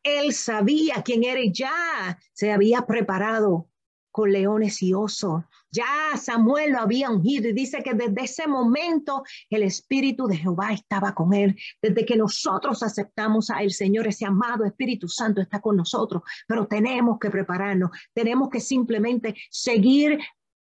[0.01, 3.68] Él sabía quién era y ya se había preparado
[4.12, 5.43] con leones y osos.
[5.72, 10.74] Ya Samuel lo había ungido y dice que desde ese momento el Espíritu de Jehová
[10.74, 11.55] estaba con él.
[11.82, 16.66] Desde que nosotros aceptamos a el Señor, ese amado Espíritu Santo está con nosotros, pero
[16.66, 20.20] tenemos que prepararnos, tenemos que simplemente seguir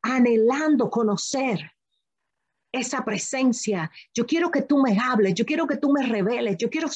[0.03, 1.73] anhelando conocer
[2.73, 3.91] esa presencia.
[4.15, 6.89] Yo quiero que tú me hables, yo quiero que tú me reveles, yo quiero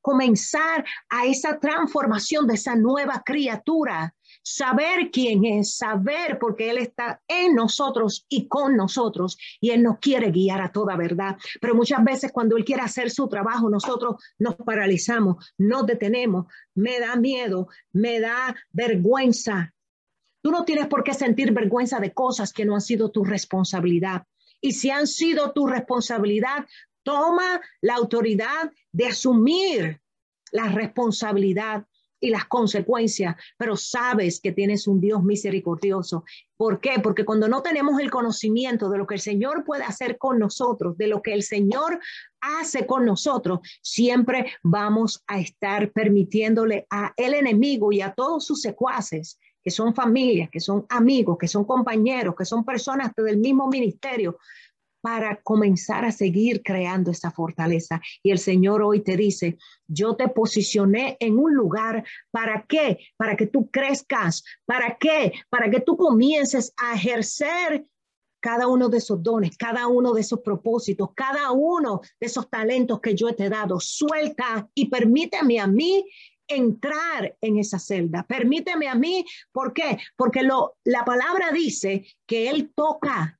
[0.00, 4.14] comenzar a esa transformación de esa nueva criatura
[4.44, 9.98] saber quién es, saber porque Él está en nosotros y con nosotros y Él nos
[9.98, 11.36] quiere guiar a toda verdad.
[11.60, 17.00] Pero muchas veces cuando Él quiere hacer su trabajo, nosotros nos paralizamos, nos detenemos, me
[17.00, 19.72] da miedo, me da vergüenza.
[20.42, 24.24] Tú no tienes por qué sentir vergüenza de cosas que no han sido tu responsabilidad.
[24.60, 26.66] Y si han sido tu responsabilidad,
[27.02, 30.00] toma la autoridad de asumir
[30.52, 31.86] la responsabilidad
[32.24, 36.24] y las consecuencias, pero sabes que tienes un Dios misericordioso.
[36.56, 36.98] ¿Por qué?
[37.02, 40.96] Porque cuando no tenemos el conocimiento de lo que el Señor puede hacer con nosotros,
[40.96, 42.00] de lo que el Señor
[42.40, 48.62] hace con nosotros, siempre vamos a estar permitiéndole a el enemigo y a todos sus
[48.62, 53.68] secuaces que son familias, que son amigos, que son compañeros, que son personas del mismo
[53.68, 54.38] ministerio,
[55.04, 58.00] para comenzar a seguir creando esa fortaleza.
[58.22, 63.00] Y el Señor hoy te dice, yo te posicioné en un lugar, ¿para qué?
[63.18, 65.34] Para que tú crezcas, ¿para qué?
[65.50, 67.84] Para que tú comiences a ejercer
[68.40, 72.98] cada uno de esos dones, cada uno de esos propósitos, cada uno de esos talentos
[73.02, 73.80] que yo te he dado.
[73.80, 76.02] Suelta y permíteme a mí
[76.48, 78.22] entrar en esa celda.
[78.26, 79.98] Permíteme a mí, ¿por qué?
[80.16, 83.38] Porque lo, la palabra dice que Él toca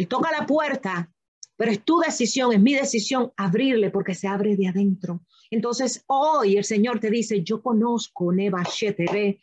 [0.00, 1.12] él toca la puerta,
[1.56, 5.20] pero es tu decisión, es mi decisión abrirle porque se abre de adentro.
[5.50, 9.40] Entonces hoy el Señor te dice, yo conozco, Neva Shetere,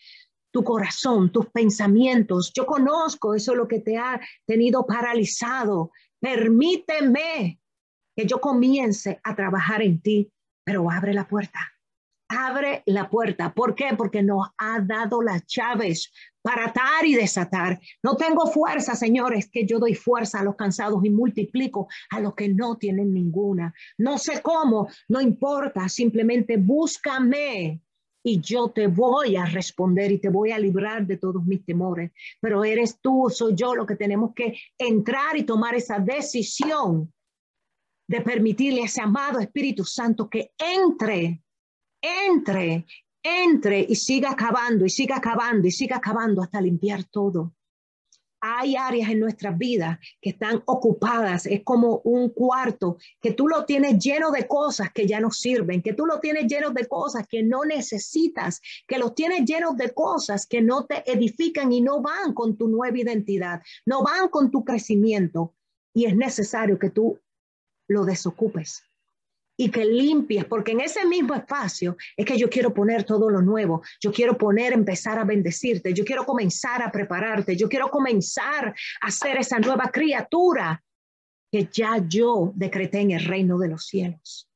[0.51, 5.91] tu corazón, tus pensamientos, yo conozco eso lo que te ha tenido paralizado.
[6.19, 7.61] Permíteme
[8.15, 10.31] que yo comience a trabajar en ti,
[10.63, 11.76] pero abre la puerta
[12.29, 13.53] abre la puerta.
[13.53, 13.89] ¿Por qué?
[13.97, 16.11] Porque nos ha dado las llaves
[16.41, 17.79] para atar y desatar.
[18.03, 22.35] No tengo fuerza, señores, que yo doy fuerza a los cansados y multiplico a los
[22.35, 23.73] que no tienen ninguna.
[23.97, 27.81] No sé cómo, no importa, simplemente búscame
[28.23, 32.11] y yo te voy a responder y te voy a librar de todos mis temores.
[32.41, 37.13] Pero eres tú, soy yo lo que tenemos que entrar y tomar esa decisión
[38.07, 41.41] de permitirle a ese amado Espíritu Santo que entre
[42.01, 42.85] entre,
[43.23, 47.53] entre y siga acabando y siga acabando y siga acabando hasta limpiar todo.
[48.39, 53.65] Hay áreas en nuestras vidas que están ocupadas, es como un cuarto que tú lo
[53.65, 57.27] tienes lleno de cosas que ya no sirven, que tú lo tienes lleno de cosas
[57.27, 62.01] que no necesitas, que los tienes llenos de cosas que no te edifican y no
[62.01, 65.55] van con tu nueva identidad, no van con tu crecimiento.
[65.95, 67.19] Y es necesario que tú
[67.87, 68.83] lo desocupes
[69.57, 73.41] y que limpies, porque en ese mismo espacio es que yo quiero poner todo lo
[73.41, 78.75] nuevo, yo quiero poner, empezar a bendecirte, yo quiero comenzar a prepararte, yo quiero comenzar
[79.01, 80.83] a ser esa nueva criatura
[81.51, 84.47] que ya yo decreté en el reino de los cielos.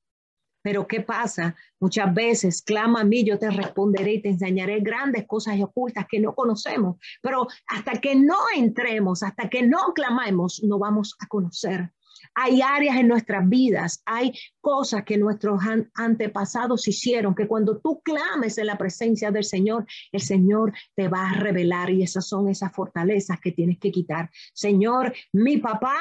[0.64, 1.56] Pero ¿qué pasa?
[1.80, 6.20] Muchas veces clama a mí, yo te responderé y te enseñaré grandes cosas ocultas que
[6.20, 6.98] no conocemos.
[7.22, 11.92] Pero hasta que no entremos, hasta que no clamemos, no vamos a conocer.
[12.36, 15.60] Hay áreas en nuestras vidas, hay cosas que nuestros
[15.96, 21.30] antepasados hicieron, que cuando tú clames en la presencia del Señor, el Señor te va
[21.30, 24.30] a revelar y esas son esas fortalezas que tienes que quitar.
[24.54, 25.98] Señor, mi papá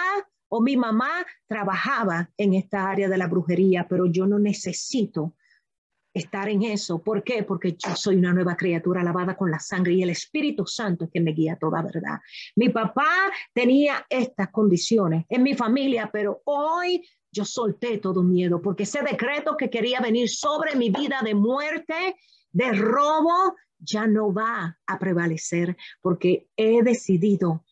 [0.49, 5.35] o mi mamá trabajaba en esta área de la brujería, pero yo no necesito
[6.13, 7.03] estar en eso.
[7.03, 7.43] ¿Por qué?
[7.43, 11.11] Porque yo soy una nueva criatura lavada con la sangre y el Espíritu Santo es
[11.11, 12.19] que me guía toda verdad.
[12.57, 18.83] Mi papá tenía estas condiciones en mi familia, pero hoy yo solté todo miedo porque
[18.83, 22.17] ese decreto que quería venir sobre mi vida de muerte,
[22.53, 27.65] de robo, ya no va a prevalecer porque he decidido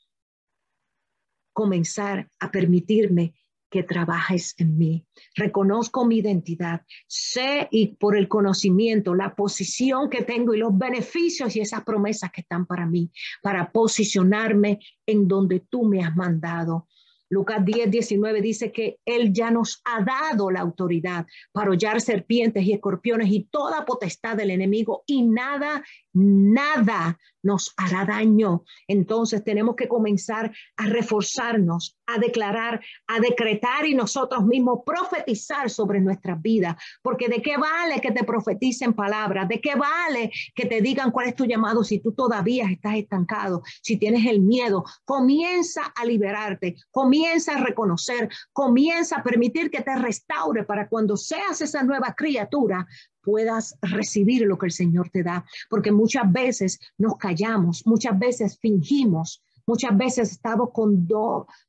[1.53, 3.35] comenzar a permitirme
[3.71, 5.07] que trabajes en mí.
[5.35, 11.55] Reconozco mi identidad, sé y por el conocimiento, la posición que tengo y los beneficios
[11.57, 13.11] y esas promesas que están para mí,
[13.43, 16.89] para posicionarme en donde tú me has mandado.
[17.31, 22.65] Lucas 10, 19 dice que Él ya nos ha dado la autoridad para hollar serpientes
[22.65, 25.85] y escorpiones y toda potestad del enemigo y nada,
[26.19, 28.65] nada nos hará daño.
[28.87, 36.01] Entonces tenemos que comenzar a reforzarnos, a declarar, a decretar y nosotros mismos profetizar sobre
[36.01, 36.77] nuestras vidas.
[37.03, 41.29] Porque de qué vale que te profeticen palabras, de qué vale que te digan cuál
[41.29, 44.85] es tu llamado si tú todavía estás estancado, si tienes el miedo.
[45.05, 51.61] Comienza a liberarte, comienza a reconocer, comienza a permitir que te restaure para cuando seas
[51.61, 52.87] esa nueva criatura,
[53.29, 58.59] puedas recibir lo que el Señor te da, porque muchas veces nos callamos, muchas veces
[58.59, 61.07] fingimos, muchas veces estamos con,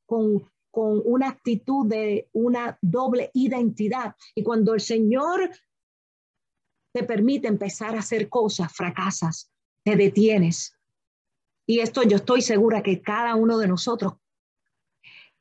[0.06, 4.16] con, con una actitud de una doble identidad.
[4.36, 5.50] Y cuando el Señor
[6.94, 9.52] te permite empezar a hacer cosas, fracasas,
[9.84, 10.74] te detienes.
[11.66, 14.14] Y esto yo estoy segura que cada uno de nosotros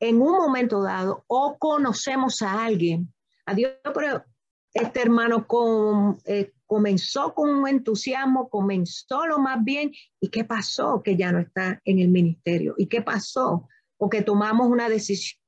[0.01, 3.13] en un momento dado o conocemos a alguien,
[3.45, 4.25] a Dios, pero
[4.73, 11.01] este hermano con, eh, comenzó con un entusiasmo, comenzó lo más bien, ¿y qué pasó?
[11.03, 12.75] Que ya no está en el ministerio.
[12.77, 13.67] ¿Y qué pasó?
[13.97, 15.39] Porque tomamos una decisión,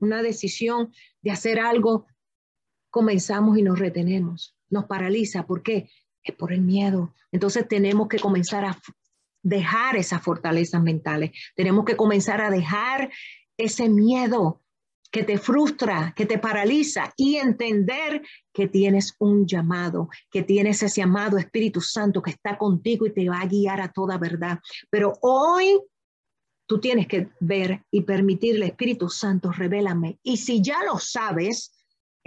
[0.00, 0.92] una decisión
[1.22, 2.06] de hacer algo,
[2.90, 5.46] comenzamos y nos retenemos, nos paraliza.
[5.46, 5.90] ¿Por qué?
[6.22, 7.14] Es por el miedo.
[7.32, 8.78] Entonces tenemos que comenzar a
[9.42, 13.10] dejar esas fortalezas mentales, tenemos que comenzar a dejar
[13.56, 14.60] ese miedo
[15.10, 21.02] que te frustra, que te paraliza y entender que tienes un llamado, que tienes ese
[21.02, 24.58] amado Espíritu Santo que está contigo y te va a guiar a toda verdad.
[24.90, 25.80] Pero hoy
[26.66, 30.18] tú tienes que ver y permitirle, Espíritu Santo, revélame.
[30.22, 31.77] Y si ya lo sabes,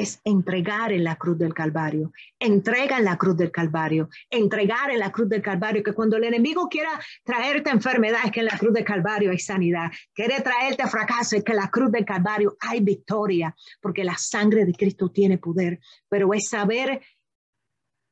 [0.02, 2.12] es entregar en la cruz del Calvario.
[2.39, 4.10] Entrega en la cruz del Calvario.
[4.30, 5.84] Entregar en la cruz del Calvario.
[5.84, 9.38] Que cuando el enemigo quiera traerte enfermedad, es que en la cruz del Calvario hay
[9.38, 9.91] sanidad.
[10.14, 13.56] Quiere traerte fracaso, es que en la cruz del Calvario hay victoria.
[13.80, 15.80] Porque la sangre de Cristo tiene poder.
[16.10, 17.02] Pero es saber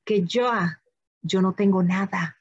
[0.06, 0.52] que yo,
[1.24, 2.38] yo no tengo nada.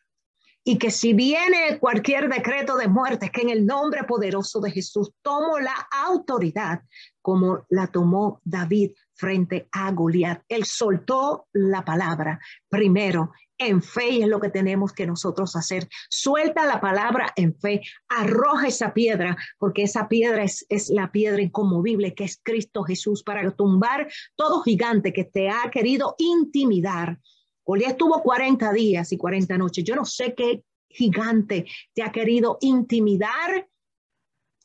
[0.63, 5.11] Y que si viene cualquier decreto de muerte, que en el nombre poderoso de Jesús
[5.23, 6.83] tomo la autoridad
[7.23, 10.43] como la tomó David frente a Goliat.
[10.49, 15.89] Él soltó la palabra primero en fe es lo que tenemos que nosotros hacer.
[16.09, 21.43] Suelta la palabra en fe, arroja esa piedra, porque esa piedra es, es la piedra
[21.43, 27.19] inconmovible que es Cristo Jesús para tumbar todo gigante que te ha querido intimidar.
[27.65, 29.85] Goliat estuvo 40 días y 40 noches.
[29.85, 33.69] Yo no sé qué gigante te ha querido intimidar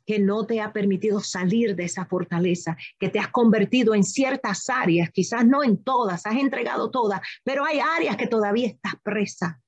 [0.06, 4.70] que no te ha permitido salir de esa fortaleza, que te has convertido en ciertas
[4.70, 9.62] áreas, quizás no en todas, has entregado todas, pero hay áreas que todavía estás presa.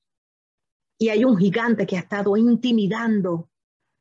[0.98, 3.50] Y hay un gigante que ha estado intimidando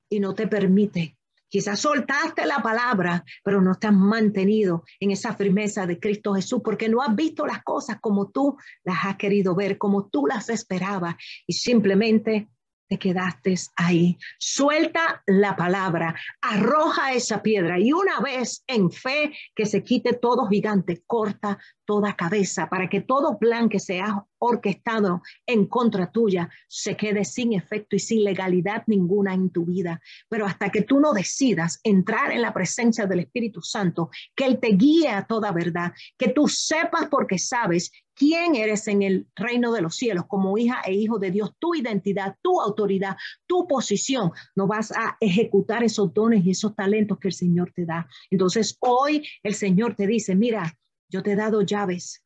[0.10, 1.18] y no te permite.
[1.48, 6.90] Quizás soltaste la palabra, pero no te mantenido en esa firmeza de Cristo Jesús porque
[6.90, 11.16] no has visto las cosas como tú las has querido ver, como tú las esperabas
[11.46, 12.50] y simplemente
[12.88, 14.18] te quedaste ahí.
[14.38, 20.48] Suelta la palabra, arroja esa piedra y una vez en fe que se quite todo
[20.48, 26.50] gigante, corta toda cabeza para que todo plan que se ha orquestado en contra tuya
[26.68, 30.02] se quede sin efecto y sin legalidad ninguna en tu vida.
[30.30, 34.60] Pero hasta que tú no decidas entrar en la presencia del Espíritu Santo, que Él
[34.60, 39.72] te guíe a toda verdad, que tú sepas porque sabes quién eres en el reino
[39.72, 44.32] de los cielos como hija e hijo de Dios, tu identidad, tu autoridad, tu posición,
[44.56, 48.08] no vas a ejecutar esos dones y esos talentos que el Señor te da.
[48.32, 50.74] Entonces hoy el Señor te dice, mira,
[51.10, 52.24] yo te he dado llaves.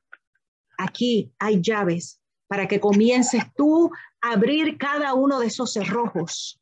[0.77, 6.59] Aquí hay llaves para que comiences tú a abrir cada uno de esos cerrojos,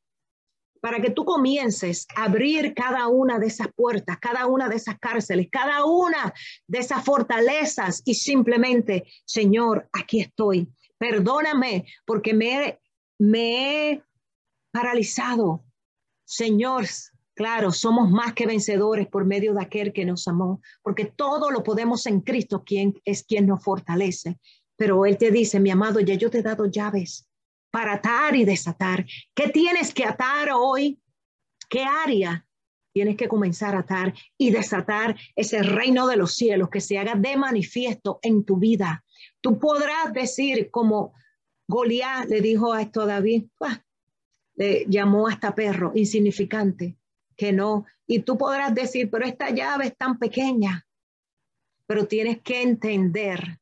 [0.81, 4.99] para que tú comiences a abrir cada una de esas puertas, cada una de esas
[4.99, 6.33] cárceles, cada una
[6.67, 10.67] de esas fortalezas y simplemente, Señor, aquí estoy.
[10.97, 12.79] Perdóname porque me,
[13.19, 14.03] he
[14.71, 15.63] paralizado.
[16.25, 16.85] Señor,
[17.37, 21.61] Claro, somos más que vencedores por medio de aquel que nos amó, porque todo lo
[21.61, 24.39] podemos en Cristo, quien es quien nos fortalece.
[24.75, 27.29] Pero Él te dice, mi amado, ya yo te he dado llaves
[27.69, 29.05] para atar y desatar.
[29.35, 30.99] ¿Qué tienes que atar hoy?
[31.69, 32.43] ¿Qué área
[32.91, 37.13] tienes que comenzar a atar y desatar ese reino de los cielos que se haga
[37.13, 39.05] de manifiesto en tu vida?
[39.41, 41.13] Tú podrás decir como
[41.67, 43.43] Goliat le dijo a esto a David,
[44.55, 46.96] le llamó hasta perro, insignificante
[47.37, 47.85] que no.
[48.05, 50.85] Y tú podrás decir, pero esta llave es tan pequeña.
[51.85, 53.59] Pero tienes que entender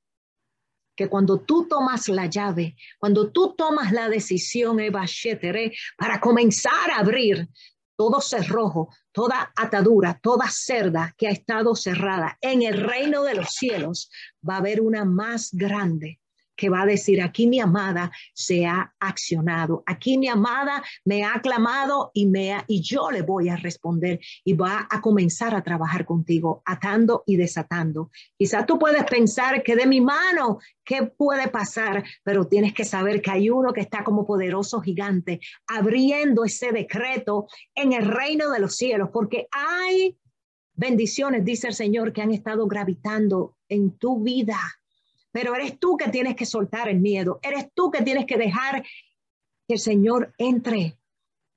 [0.95, 6.89] que cuando tú tomas la llave, cuando tú tomas la decisión, Eva Shetere, para comenzar
[6.91, 7.49] a abrir,
[7.97, 13.49] todo cerrojo, toda atadura, toda cerda que ha estado cerrada en el reino de los
[13.49, 14.09] cielos,
[14.47, 16.19] va a haber una más grande
[16.56, 21.41] que va a decir, aquí mi amada se ha accionado, aquí mi amada me ha
[21.41, 26.06] clamado y, me y yo le voy a responder y va a comenzar a trabajar
[26.06, 28.12] contigo, atando y desatando.
[28.38, 32.03] Quizás tú puedes pensar que de mi mano, ¿qué puede pasar?
[32.24, 37.47] Pero tienes que saber que hay uno que está como poderoso gigante abriendo ese decreto
[37.74, 40.18] en el reino de los cielos, porque hay
[40.74, 44.60] bendiciones, dice el Señor, que han estado gravitando en tu vida
[45.36, 48.84] pero eres tú que tienes que soltar el miedo, eres tú que tienes que dejar
[49.68, 50.98] que el Señor entre,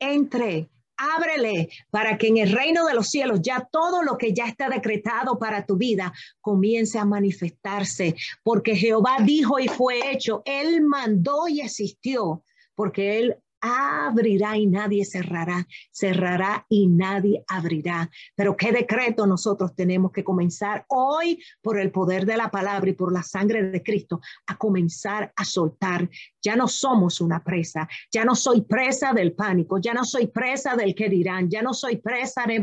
[0.00, 4.46] entre, ábrele para que en el reino de los cielos ya todo lo que ya
[4.46, 10.80] está decretado para tu vida comience a manifestarse, porque Jehová dijo y fue hecho, Él
[10.80, 12.42] mandó y existió,
[12.74, 18.10] porque Él abrirá y nadie cerrará, cerrará y nadie abrirá.
[18.34, 22.94] Pero qué decreto nosotros tenemos que comenzar hoy por el poder de la palabra y
[22.94, 26.08] por la sangre de Cristo a comenzar a soltar.
[26.42, 30.76] Ya no somos una presa, ya no soy presa del pánico, ya no soy presa
[30.76, 32.58] del que dirán, ya no soy presa de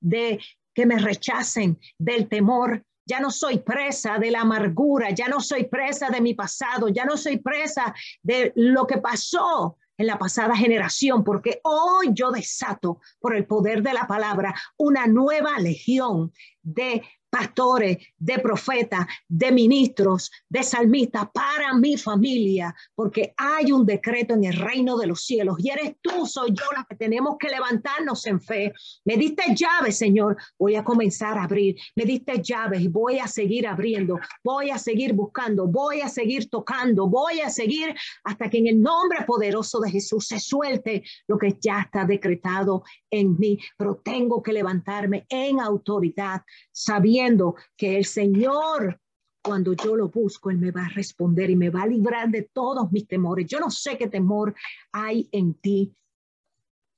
[0.00, 0.40] de
[0.74, 5.64] que me rechacen, del temor, ya no soy presa de la amargura, ya no soy
[5.64, 10.56] presa de mi pasado, ya no soy presa de lo que pasó en la pasada
[10.56, 16.32] generación, porque hoy yo desato por el poder de la palabra una nueva legión
[16.62, 24.34] de pastores, de profetas, de ministros, de salmistas para mi familia, porque hay un decreto
[24.34, 27.48] en el reino de los cielos y eres tú, soy yo la que tenemos que
[27.48, 28.72] levantarnos en fe.
[29.04, 31.76] Me diste llaves, Señor, voy a comenzar a abrir.
[31.94, 36.50] Me diste llaves y voy a seguir abriendo, voy a seguir buscando, voy a seguir
[36.50, 41.38] tocando, voy a seguir hasta que en el nombre poderoso de Jesús se suelte lo
[41.38, 47.19] que ya está decretado en mí, pero tengo que levantarme en autoridad, sabiendo
[47.76, 49.00] que el Señor,
[49.42, 52.42] cuando yo lo busco, Él me va a responder y me va a librar de
[52.52, 53.46] todos mis temores.
[53.46, 54.54] Yo no sé qué temor
[54.92, 55.94] hay en ti.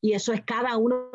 [0.00, 1.10] Y eso es cada uno.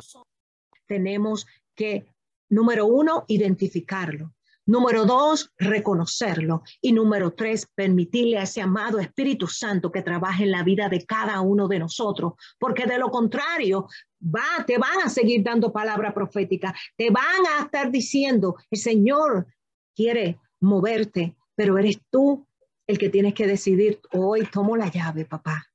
[0.86, 1.46] Tenemos
[1.76, 2.08] que,
[2.50, 4.34] número uno, identificarlo.
[4.66, 6.62] Número dos, reconocerlo.
[6.82, 11.06] Y número tres, permitirle a ese amado Espíritu Santo que trabaje en la vida de
[11.06, 13.88] cada uno de nosotros, porque de lo contrario,
[14.22, 19.48] va, te van a seguir dando palabra profética, te van a estar diciendo, el Señor
[19.96, 22.48] quiere moverte, pero eres tú
[22.88, 25.68] el que tienes que decidir, hoy tomo la llave, papá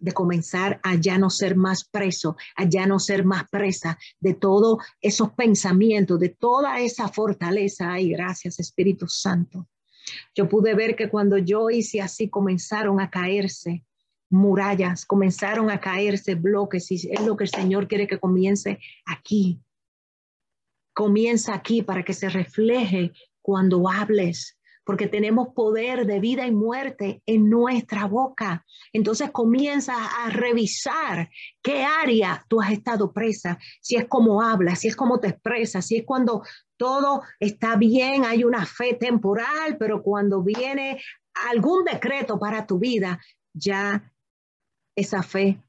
[0.00, 4.34] de comenzar a ya no ser más preso, a ya no ser más presa de
[4.34, 7.92] todos esos pensamientos, de toda esa fortaleza.
[7.92, 9.68] Ay, gracias Espíritu Santo.
[10.34, 13.84] Yo pude ver que cuando yo hice así comenzaron a caerse
[14.30, 19.60] murallas, comenzaron a caerse bloques y es lo que el Señor quiere que comience aquí.
[20.94, 23.12] Comienza aquí para que se refleje
[23.42, 28.64] cuando hables, porque tenemos poder de vida y muerte en nuestra boca.
[28.92, 31.28] Entonces comienza a revisar
[31.62, 35.86] qué área tú has estado presa, si es como hablas, si es como te expresas,
[35.86, 36.42] si es cuando
[36.76, 41.00] todo está bien, hay una fe temporal, pero cuando viene
[41.50, 43.20] algún decreto para tu vida,
[43.52, 44.12] ya
[44.96, 45.62] esa fe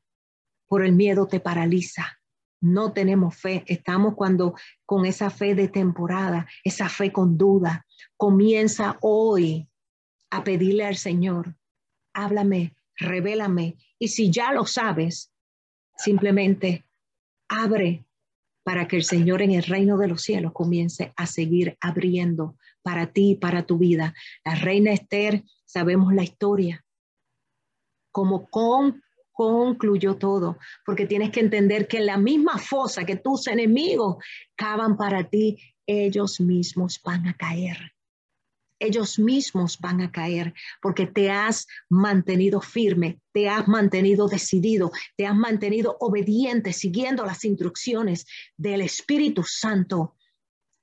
[0.67, 2.19] por el miedo te paraliza.
[2.61, 4.55] No tenemos fe, estamos cuando
[4.85, 7.85] con esa fe de temporada, esa fe con duda,
[8.17, 9.67] comienza hoy
[10.29, 11.55] a pedirle al Señor,
[12.13, 15.31] háblame, revélame, y si ya lo sabes,
[15.97, 16.85] simplemente
[17.49, 18.05] abre
[18.63, 23.11] para que el Señor en el reino de los cielos comience a seguir abriendo para
[23.11, 24.13] ti, para tu vida.
[24.45, 26.85] La reina Esther, sabemos la historia,
[28.11, 29.01] como con
[29.41, 34.17] concluyó todo, porque tienes que entender que la misma fosa que tus enemigos
[34.55, 37.91] cavan para ti, ellos mismos van a caer.
[38.77, 45.25] Ellos mismos van a caer porque te has mantenido firme, te has mantenido decidido, te
[45.25, 50.13] has mantenido obediente, siguiendo las instrucciones del Espíritu Santo,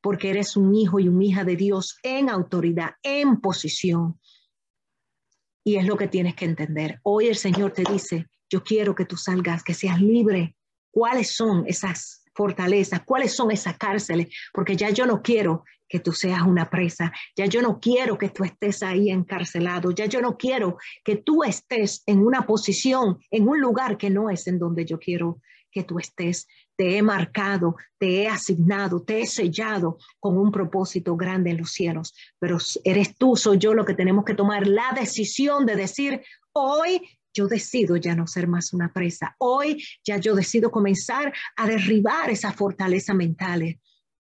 [0.00, 4.18] porque eres un hijo y una hija de Dios en autoridad, en posición.
[5.68, 6.99] Y es lo que tienes que entender.
[7.03, 10.57] Hoy el Señor te dice, yo quiero que tú salgas, que seas libre.
[10.90, 13.03] ¿Cuáles son esas fortalezas?
[13.04, 14.28] ¿Cuáles son esas cárceles?
[14.54, 18.30] Porque ya yo no quiero que tú seas una presa, ya yo no quiero que
[18.30, 23.46] tú estés ahí encarcelado, ya yo no quiero que tú estés en una posición, en
[23.46, 26.46] un lugar que no es en donde yo quiero que tú estés.
[26.79, 31.72] Te he marcado, te he asignado, te he sellado con un propósito grande en los
[31.72, 36.22] cielos, pero eres tú, soy yo lo que tenemos que tomar la decisión de decir,
[36.53, 37.03] hoy
[37.34, 39.34] yo decido ya no ser más una presa.
[39.38, 43.79] Hoy ya yo decido comenzar a derribar esas fortalezas mentales.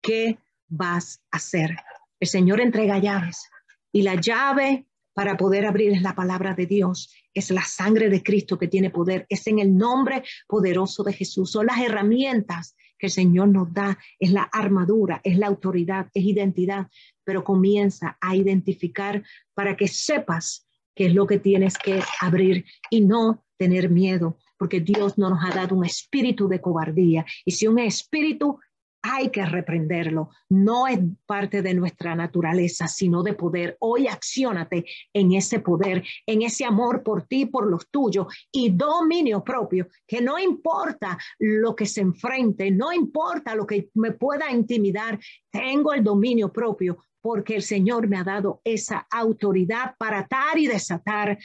[0.02, 0.38] ¿Qué
[0.68, 1.76] vas a hacer?
[2.20, 3.48] El Señor entrega llaves
[3.92, 8.22] y la llave para poder abrir es la palabra de Dios, es la sangre de
[8.22, 13.06] Cristo que tiene poder, es en el nombre poderoso de Jesús, son las herramientas que
[13.06, 16.86] el Señor nos da, es la armadura, es la autoridad, es identidad,
[17.24, 19.24] pero comienza a identificar
[19.54, 24.80] para que sepas qué es lo que tienes que abrir y no tener miedo, porque
[24.80, 27.24] Dios no nos ha dado un espíritu de cobardía.
[27.44, 28.58] Y si un espíritu
[29.02, 30.30] hay que reprenderlo.
[30.48, 33.76] No es parte de nuestra naturaleza, sino de poder.
[33.80, 39.42] Hoy acciónate en ese poder, en ese amor por ti, por los tuyos y dominio
[39.42, 45.18] propio, que no importa lo que se enfrente, no importa lo que me pueda intimidar,
[45.50, 50.66] tengo el dominio propio porque el Señor me ha dado esa autoridad para atar y
[50.66, 51.38] desatar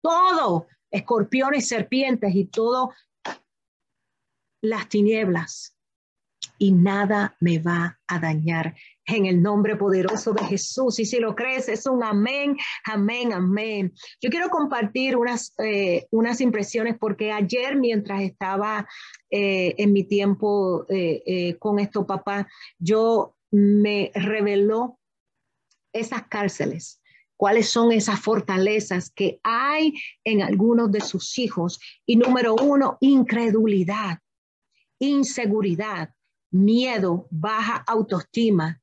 [0.00, 2.92] todo, escorpiones, serpientes y todo
[4.62, 5.73] las tinieblas
[6.58, 8.74] y nada me va a dañar.
[9.06, 10.98] En el nombre poderoso de Jesús.
[10.98, 12.56] Y si lo crees, es un amén,
[12.86, 13.92] amén, amén.
[14.20, 18.88] Yo quiero compartir unas, eh, unas impresiones porque ayer mientras estaba
[19.30, 22.48] eh, en mi tiempo eh, con esto, papá,
[22.78, 24.98] yo me reveló
[25.92, 27.02] esas cárceles
[27.36, 29.92] cuáles son esas fortalezas que hay
[30.24, 31.80] en algunos de sus hijos.
[32.06, 34.18] Y número uno, incredulidad,
[34.98, 36.14] inseguridad,
[36.54, 38.80] miedo, baja autoestima,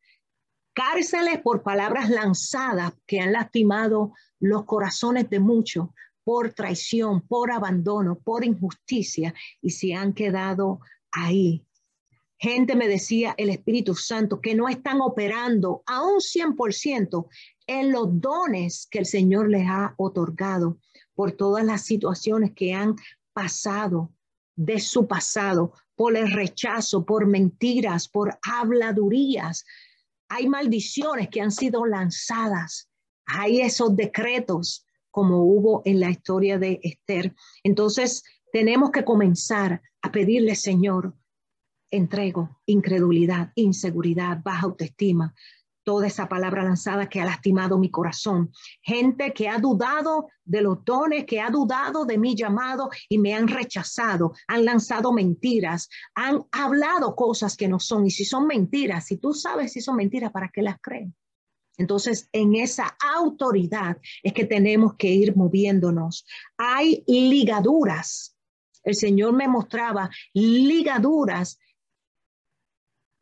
[0.73, 5.87] cárceles por palabras lanzadas que han lastimado los corazones de muchos
[6.23, 10.81] por traición, por abandono, por injusticia y se han quedado
[11.11, 11.65] ahí.
[12.37, 17.27] Gente me decía el Espíritu Santo que no están operando a un 100%
[17.67, 20.77] en los dones que el Señor les ha otorgado
[21.13, 22.95] por todas las situaciones que han
[23.31, 24.11] pasado
[24.55, 29.65] de su pasado, por el rechazo, por mentiras, por habladurías.
[30.29, 32.89] Hay maldiciones que han sido lanzadas.
[33.25, 37.35] Hay esos decretos como hubo en la historia de Esther.
[37.63, 41.15] Entonces, tenemos que comenzar a pedirle, Señor,
[41.91, 45.35] entrego, incredulidad, inseguridad, baja autoestima,
[45.91, 48.49] toda esa palabra lanzada que ha lastimado mi corazón.
[48.81, 53.33] Gente que ha dudado de los dones, que ha dudado de mi llamado y me
[53.33, 58.05] han rechazado, han lanzado mentiras, han hablado cosas que no son.
[58.05, 61.13] Y si son mentiras, si tú sabes si son mentiras, ¿para qué las creen?
[61.77, 66.25] Entonces, en esa autoridad es que tenemos que ir moviéndonos.
[66.55, 68.37] Hay ligaduras.
[68.81, 71.59] El Señor me mostraba ligaduras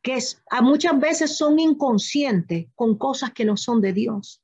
[0.01, 0.17] que
[0.49, 4.41] a muchas veces son inconscientes con cosas que no son de Dios.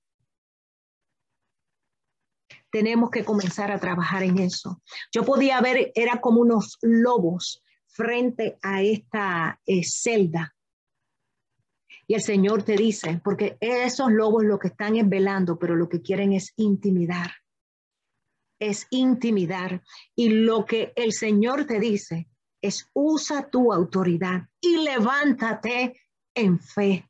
[2.72, 4.82] Tenemos que comenzar a trabajar en eso.
[5.14, 10.54] Yo podía ver, era como unos lobos frente a esta eh, celda.
[12.08, 15.88] Y el Señor te dice, porque esos lobos lo que están es velando, pero lo
[15.88, 17.32] que quieren es intimidar.
[18.60, 19.82] Es intimidar.
[20.14, 22.28] Y lo que el Señor te dice,
[22.94, 26.00] usa tu autoridad y levántate
[26.34, 27.10] en fe,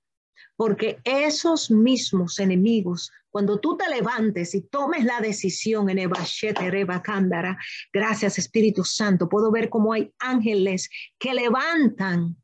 [0.55, 7.57] porque esos mismos enemigos, cuando tú te levantes y tomes la decisión en Reba Cándara,
[7.91, 12.35] gracias Espíritu Santo, puedo ver cómo hay ángeles que levantan,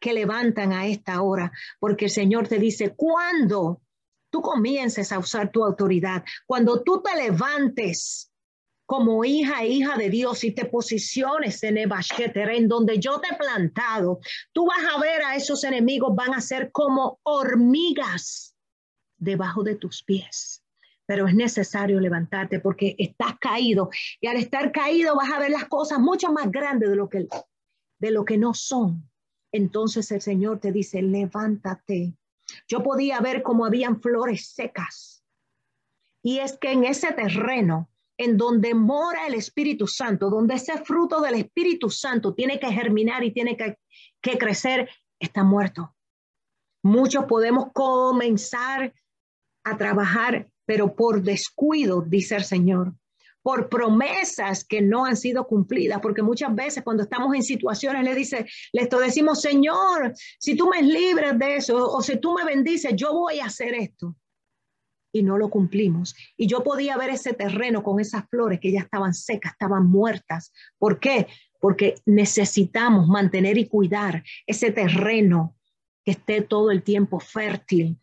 [0.00, 3.82] que levantan a esta hora, porque el Señor te dice, cuando
[4.30, 8.31] tú comiences a usar tu autoridad, cuando tú te levantes
[8.86, 11.90] como hija e hija de Dios y te posiciones en el
[12.34, 14.20] en donde yo te he plantado,
[14.52, 18.56] tú vas a ver a esos enemigos, van a ser como hormigas
[19.18, 20.62] debajo de tus pies.
[21.06, 23.90] Pero es necesario levantarte porque estás caído
[24.20, 27.26] y al estar caído vas a ver las cosas mucho más grandes de lo que,
[27.98, 29.08] de lo que no son.
[29.52, 32.16] Entonces el Señor te dice, levántate.
[32.66, 35.24] Yo podía ver cómo habían flores secas.
[36.22, 37.90] Y es que en ese terreno
[38.22, 43.24] en donde mora el Espíritu Santo, donde ese fruto del Espíritu Santo tiene que germinar
[43.24, 44.88] y tiene que, crecer,
[45.18, 45.94] está muerto.
[46.84, 48.94] Muchos podemos comenzar
[49.64, 52.94] a trabajar, pero por descuido, dice el Señor,
[53.42, 58.14] por promesas que no han sido cumplidas, porque muchas veces cuando estamos en situaciones le
[58.14, 62.94] dice, le decimos, Señor, si tú me libres de eso o si tú me bendices,
[62.94, 64.16] yo voy a hacer esto
[65.12, 66.16] y no lo cumplimos.
[66.36, 70.52] Y yo podía ver ese terreno con esas flores que ya estaban secas, estaban muertas.
[70.78, 71.26] ¿Por qué?
[71.60, 75.56] Porque necesitamos mantener y cuidar ese terreno
[76.04, 77.98] que esté todo el tiempo fértil.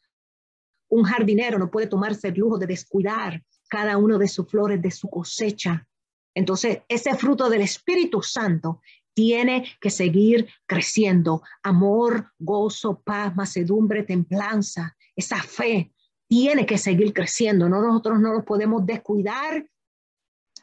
[0.88, 4.91] Un jardinero no puede tomarse el lujo de descuidar cada uno de sus flores, de
[4.91, 5.88] su cosecha.
[6.34, 8.81] Entonces, ese fruto del Espíritu Santo
[9.14, 11.41] tiene que seguir creciendo.
[11.61, 15.91] Amor, gozo, paz, macedumbre, templanza, esa fe
[16.30, 17.68] tiene que seguir creciendo.
[17.68, 17.81] ¿no?
[17.81, 19.68] Nosotros no lo podemos descuidar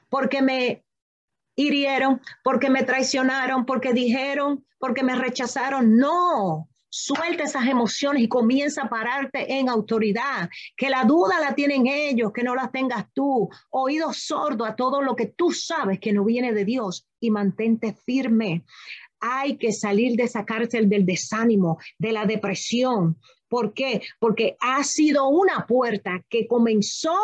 [0.08, 0.84] porque me
[1.56, 5.96] hirieron, porque me traicionaron, porque dijeron, porque me rechazaron.
[5.96, 6.68] No,
[6.98, 10.48] Suelta esas emociones y comienza a pararte en autoridad.
[10.74, 13.50] Que la duda la tienen ellos, que no la tengas tú.
[13.68, 17.92] Oído sordo a todo lo que tú sabes que no viene de Dios y mantente
[17.92, 18.64] firme.
[19.20, 23.18] Hay que salir de esa cárcel del desánimo, de la depresión.
[23.48, 24.02] ¿Por qué?
[24.18, 27.16] Porque ha sido una puerta que comenzó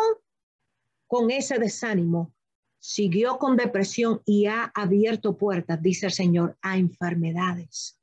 [1.07, 2.33] con ese desánimo,
[2.79, 7.99] siguió con depresión y ha abierto puertas, dice el Señor, a enfermedades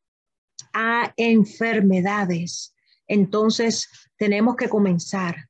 [0.73, 2.75] a enfermedades.
[3.07, 5.49] Entonces, tenemos que comenzar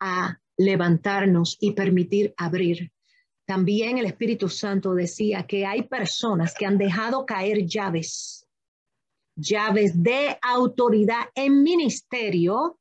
[0.00, 2.92] a levantarnos y permitir abrir.
[3.46, 8.45] También el Espíritu Santo decía que hay personas que han dejado caer llaves,
[9.36, 12.78] llaves de autoridad en ministerio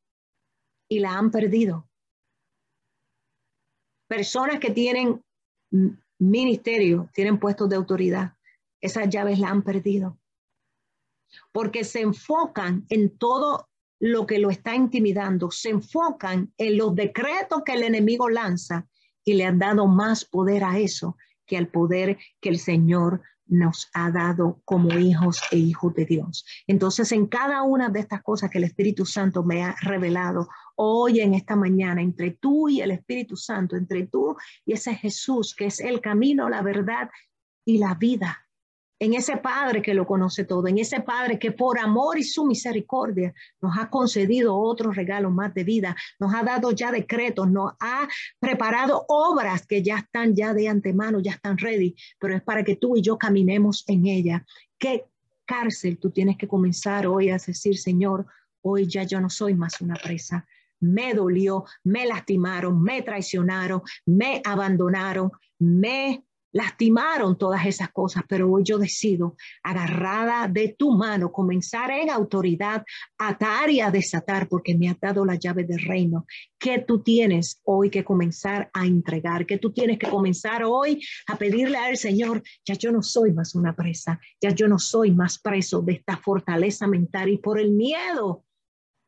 [0.90, 1.88] y la han perdido.
[4.08, 5.24] Personas que tienen
[6.20, 8.34] ministerio, tienen puestos de autoridad,
[8.82, 10.18] esas llaves la han perdido
[11.52, 13.70] porque se enfocan en todo
[14.00, 18.88] lo que lo está intimidando, se enfocan en los decretos que el enemigo lanza
[19.24, 23.90] y le han dado más poder a eso que al poder que el Señor nos
[23.94, 26.46] ha dado como hijos e hijos de Dios.
[26.68, 31.20] Entonces, en cada una de estas cosas que el Espíritu Santo me ha revelado hoy
[31.20, 34.36] en esta mañana, entre tú y el Espíritu Santo, entre tú
[34.66, 37.10] y ese Jesús que es el camino, la verdad
[37.66, 38.45] y la vida,
[39.00, 42.46] en ese Padre que lo conoce todo, en ese Padre que por amor y su
[42.46, 47.74] misericordia nos ha concedido otros regalos más de vida, nos ha dado ya decretos, nos
[47.80, 48.08] ha
[48.40, 52.78] preparado obras que ya están ya de antemano, ya están ready, pero es para que
[52.78, 54.46] tú y yo caminemos en ella.
[54.78, 55.06] ¿Qué
[55.46, 58.26] cárcel tú tienes que comenzar hoy a decir, Señor,
[58.62, 60.46] hoy ya yo no soy más una presa?
[60.80, 66.25] Me dolió, me lastimaron, me traicionaron, me abandonaron, me
[66.56, 72.86] lastimaron todas esas cosas, pero hoy yo decido, agarrada de tu mano, comenzar en autoridad,
[73.18, 76.26] atar y a desatar, porque me has dado la llave del reino,
[76.58, 81.38] que tú tienes hoy que comenzar a entregar, que tú tienes que comenzar hoy a
[81.38, 85.38] pedirle al Señor, ya yo no soy más una presa, ya yo no soy más
[85.40, 88.46] preso de esta fortaleza mental y por el miedo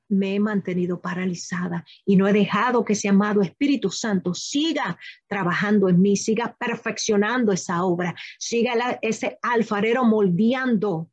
[0.09, 4.97] me he mantenido paralizada y no he dejado que ese amado Espíritu Santo siga
[5.27, 11.09] trabajando en mí, siga perfeccionando esa obra, siga ese alfarero moldeando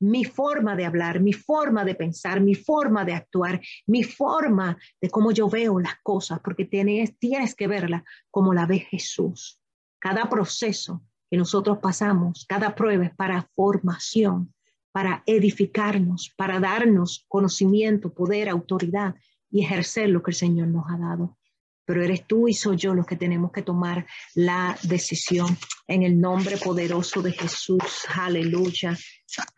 [0.00, 5.10] mi forma de hablar, mi forma de pensar, mi forma de actuar, mi forma de
[5.10, 9.60] cómo yo veo las cosas, porque tienes, tienes que verla como la ve Jesús.
[9.98, 14.54] Cada proceso que nosotros pasamos, cada prueba es para formación
[14.98, 19.14] para edificarnos, para darnos conocimiento, poder, autoridad
[19.48, 21.38] y ejercer lo que el Señor nos ha dado.
[21.84, 25.56] Pero eres tú y soy yo los que tenemos que tomar la decisión
[25.86, 28.06] en el nombre poderoso de Jesús.
[28.12, 28.98] Aleluya,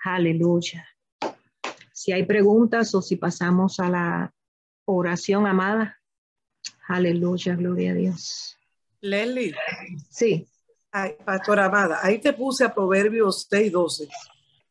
[0.04, 0.86] aleluya.
[1.90, 4.34] Si hay preguntas o si pasamos a la
[4.84, 6.02] oración amada.
[6.86, 8.58] Aleluya, gloria a Dios.
[9.00, 9.54] Leslie.
[10.10, 10.46] Sí.
[10.92, 14.08] Ay, pastora amada, ahí te puse a Proverbios 6, 12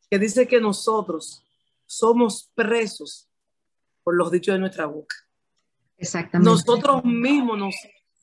[0.10, 1.45] que dice que nosotros
[1.86, 3.30] somos presos
[4.03, 5.15] por los dichos de nuestra boca.
[5.98, 6.49] Exactamente.
[6.49, 7.60] Nosotros mismos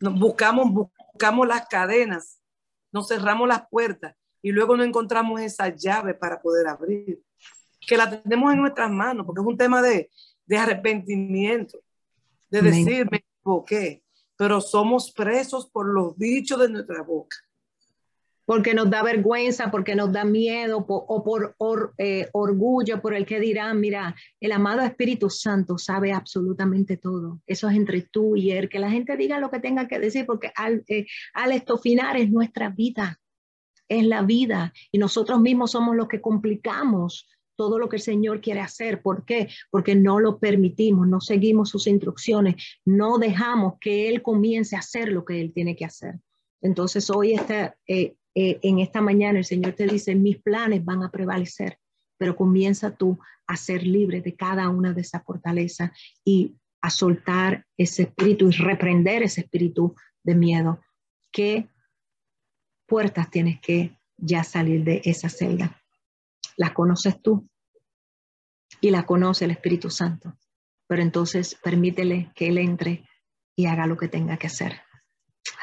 [0.01, 2.41] nos, buscamos, buscamos las cadenas,
[2.93, 7.21] nos cerramos las puertas y luego no encontramos esa llave para poder abrir.
[7.81, 10.11] Que la tenemos en nuestras manos, porque es un tema de,
[10.47, 11.79] de arrepentimiento,
[12.51, 14.03] de decir, me equivoqué,
[14.37, 17.37] pero somos presos por los dichos de nuestra boca
[18.47, 23.41] porque nos da vergüenza, porque nos da miedo o por eh, orgullo, por el que
[23.41, 27.41] dirán, mira, el amado Espíritu Santo sabe absolutamente todo.
[27.47, 30.25] Eso es entre tú y él, que la gente diga lo que tenga que decir,
[30.25, 33.21] porque al, eh, al estofinar es nuestra vida,
[33.89, 38.41] es la vida, y nosotros mismos somos los que complicamos todo lo que el Señor
[38.41, 39.03] quiere hacer.
[39.03, 39.49] ¿Por qué?
[39.71, 45.11] Porque no lo permitimos, no seguimos sus instrucciones, no dejamos que Él comience a hacer
[45.11, 46.21] lo que Él tiene que hacer.
[46.61, 51.03] Entonces hoy está, eh, eh, en esta mañana el Señor te dice, mis planes van
[51.03, 51.79] a prevalecer,
[52.19, 55.91] pero comienza tú a ser libre de cada una de esas fortalezas
[56.23, 60.83] y a soltar ese espíritu y reprender ese espíritu de miedo.
[61.33, 61.71] ¿Qué
[62.85, 65.83] puertas tienes que ya salir de esa celda?
[66.59, 67.49] Las conoces tú
[68.83, 70.37] y la conoce el Espíritu Santo,
[70.87, 73.09] pero entonces permítele que Él entre
[73.57, 74.83] y haga lo que tenga que hacer.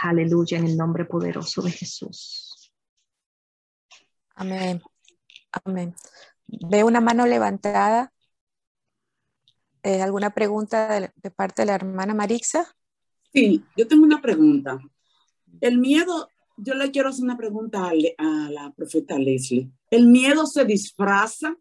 [0.01, 2.42] Aleluya, en el nombre poderoso de Jesús.
[4.35, 4.81] Amén.
[5.63, 5.95] Amén.
[6.47, 8.13] Veo una mano levantada.
[9.83, 12.75] Eh, ¿Alguna pregunta de, parte de la hermana Marixa?
[13.33, 14.79] Sí, yo tengo una pregunta.
[15.59, 17.93] El miedo, yo le quiero hacer una pregunta a,
[18.49, 19.69] la profeta Leslie.
[19.89, 21.55] ¿El miedo se disfraza?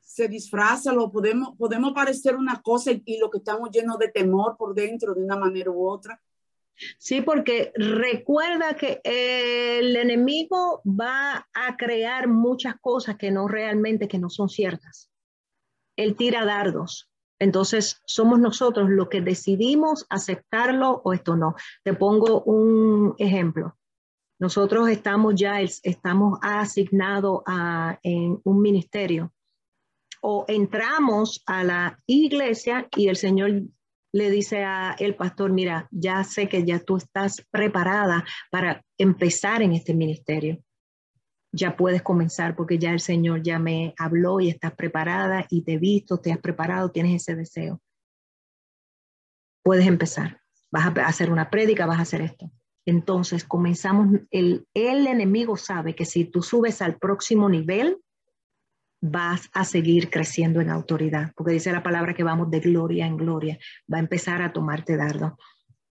[0.00, 0.92] ¿Se disfraza?
[0.92, 4.74] ¿Lo podemos, podemos parecer una cosa y, y lo que estamos llenos de temor por
[4.74, 6.20] dentro de una manera u otra?
[6.98, 14.18] Sí, porque recuerda que el enemigo va a crear muchas cosas que no realmente, que
[14.18, 15.10] no son ciertas.
[15.96, 17.10] Él tira dardos.
[17.40, 21.54] Entonces, somos nosotros los que decidimos aceptarlo o esto no.
[21.84, 23.76] Te pongo un ejemplo.
[24.40, 29.32] Nosotros estamos ya, estamos asignados a, un ministerio
[30.20, 33.62] o entramos a la iglesia y el Señor
[34.12, 39.62] le dice a el pastor, mira, ya sé que ya tú estás preparada para empezar
[39.62, 40.62] en este ministerio.
[41.52, 45.74] Ya puedes comenzar porque ya el Señor ya me habló y estás preparada y te
[45.74, 47.80] he visto, te has preparado, tienes ese deseo.
[49.62, 50.40] Puedes empezar.
[50.70, 52.50] Vas a hacer una prédica, vas a hacer esto.
[52.86, 57.98] Entonces comenzamos, el, el enemigo sabe que si tú subes al próximo nivel,
[59.00, 63.16] vas a seguir creciendo en autoridad, porque dice la palabra que vamos de gloria en
[63.16, 63.58] gloria,
[63.92, 65.38] va a empezar a tomarte dardo,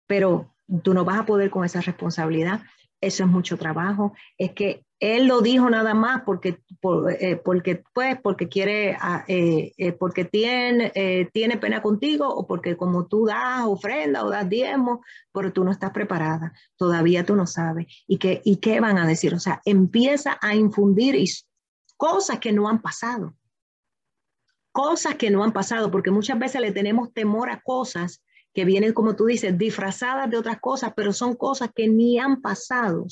[0.07, 0.53] pero
[0.83, 2.61] tú no vas a poder con esa responsabilidad,
[2.99, 6.59] eso es mucho trabajo, es que él lo dijo nada más porque,
[7.19, 10.91] eh, porque pues, porque quiere, ah, eh, eh, porque tiene,
[11.31, 15.71] tiene pena contigo o porque como tú das ofrenda o das diezmo, pero tú no
[15.71, 17.85] estás preparada, todavía tú no sabes.
[18.07, 19.35] ¿Y qué, ¿Y qué van a decir?
[19.35, 21.15] O sea, empieza a infundir
[21.97, 23.35] cosas que no han pasado.
[24.71, 28.93] Cosas que no han pasado, porque muchas veces le tenemos temor a cosas que vienen,
[28.93, 33.05] como tú dices, disfrazadas de otras cosas, pero son cosas que ni han pasado.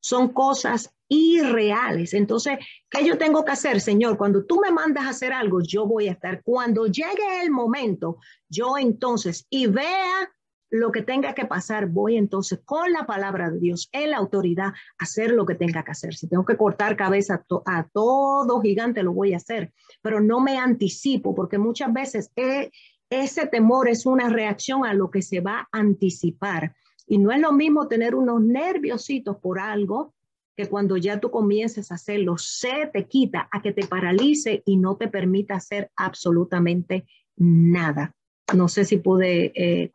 [0.00, 2.14] Son cosas irreales.
[2.14, 2.58] Entonces,
[2.90, 4.16] ¿qué yo tengo que hacer, Señor?
[4.16, 6.42] Cuando tú me mandas a hacer algo, yo voy a estar.
[6.42, 8.18] Cuando llegue el momento,
[8.48, 10.32] yo entonces, y vea
[10.72, 14.68] lo que tenga que pasar, voy entonces con la palabra de Dios en la autoridad
[14.68, 16.14] a hacer lo que tenga que hacer.
[16.14, 19.70] Si tengo que cortar cabeza a, todo gigante, lo voy a hacer,
[20.00, 22.70] pero no me anticipo porque muchas veces eh,
[23.10, 26.74] ese temor es una reacción a lo que se va a anticipar.
[27.06, 30.14] Y no es lo mismo tener unos nerviositos por algo
[30.56, 34.78] que cuando ya tú comiences a hacerlo, se te quita a que te paralice y
[34.78, 37.04] no te permita hacer absolutamente
[37.36, 38.14] nada.
[38.54, 39.90] No sé si pude eh,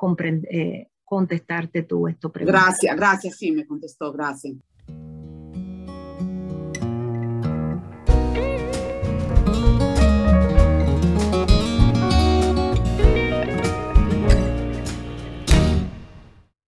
[0.50, 2.32] eh, contestarte tú esto.
[2.34, 4.56] Gracias, gracias, sí, me contestó, gracias.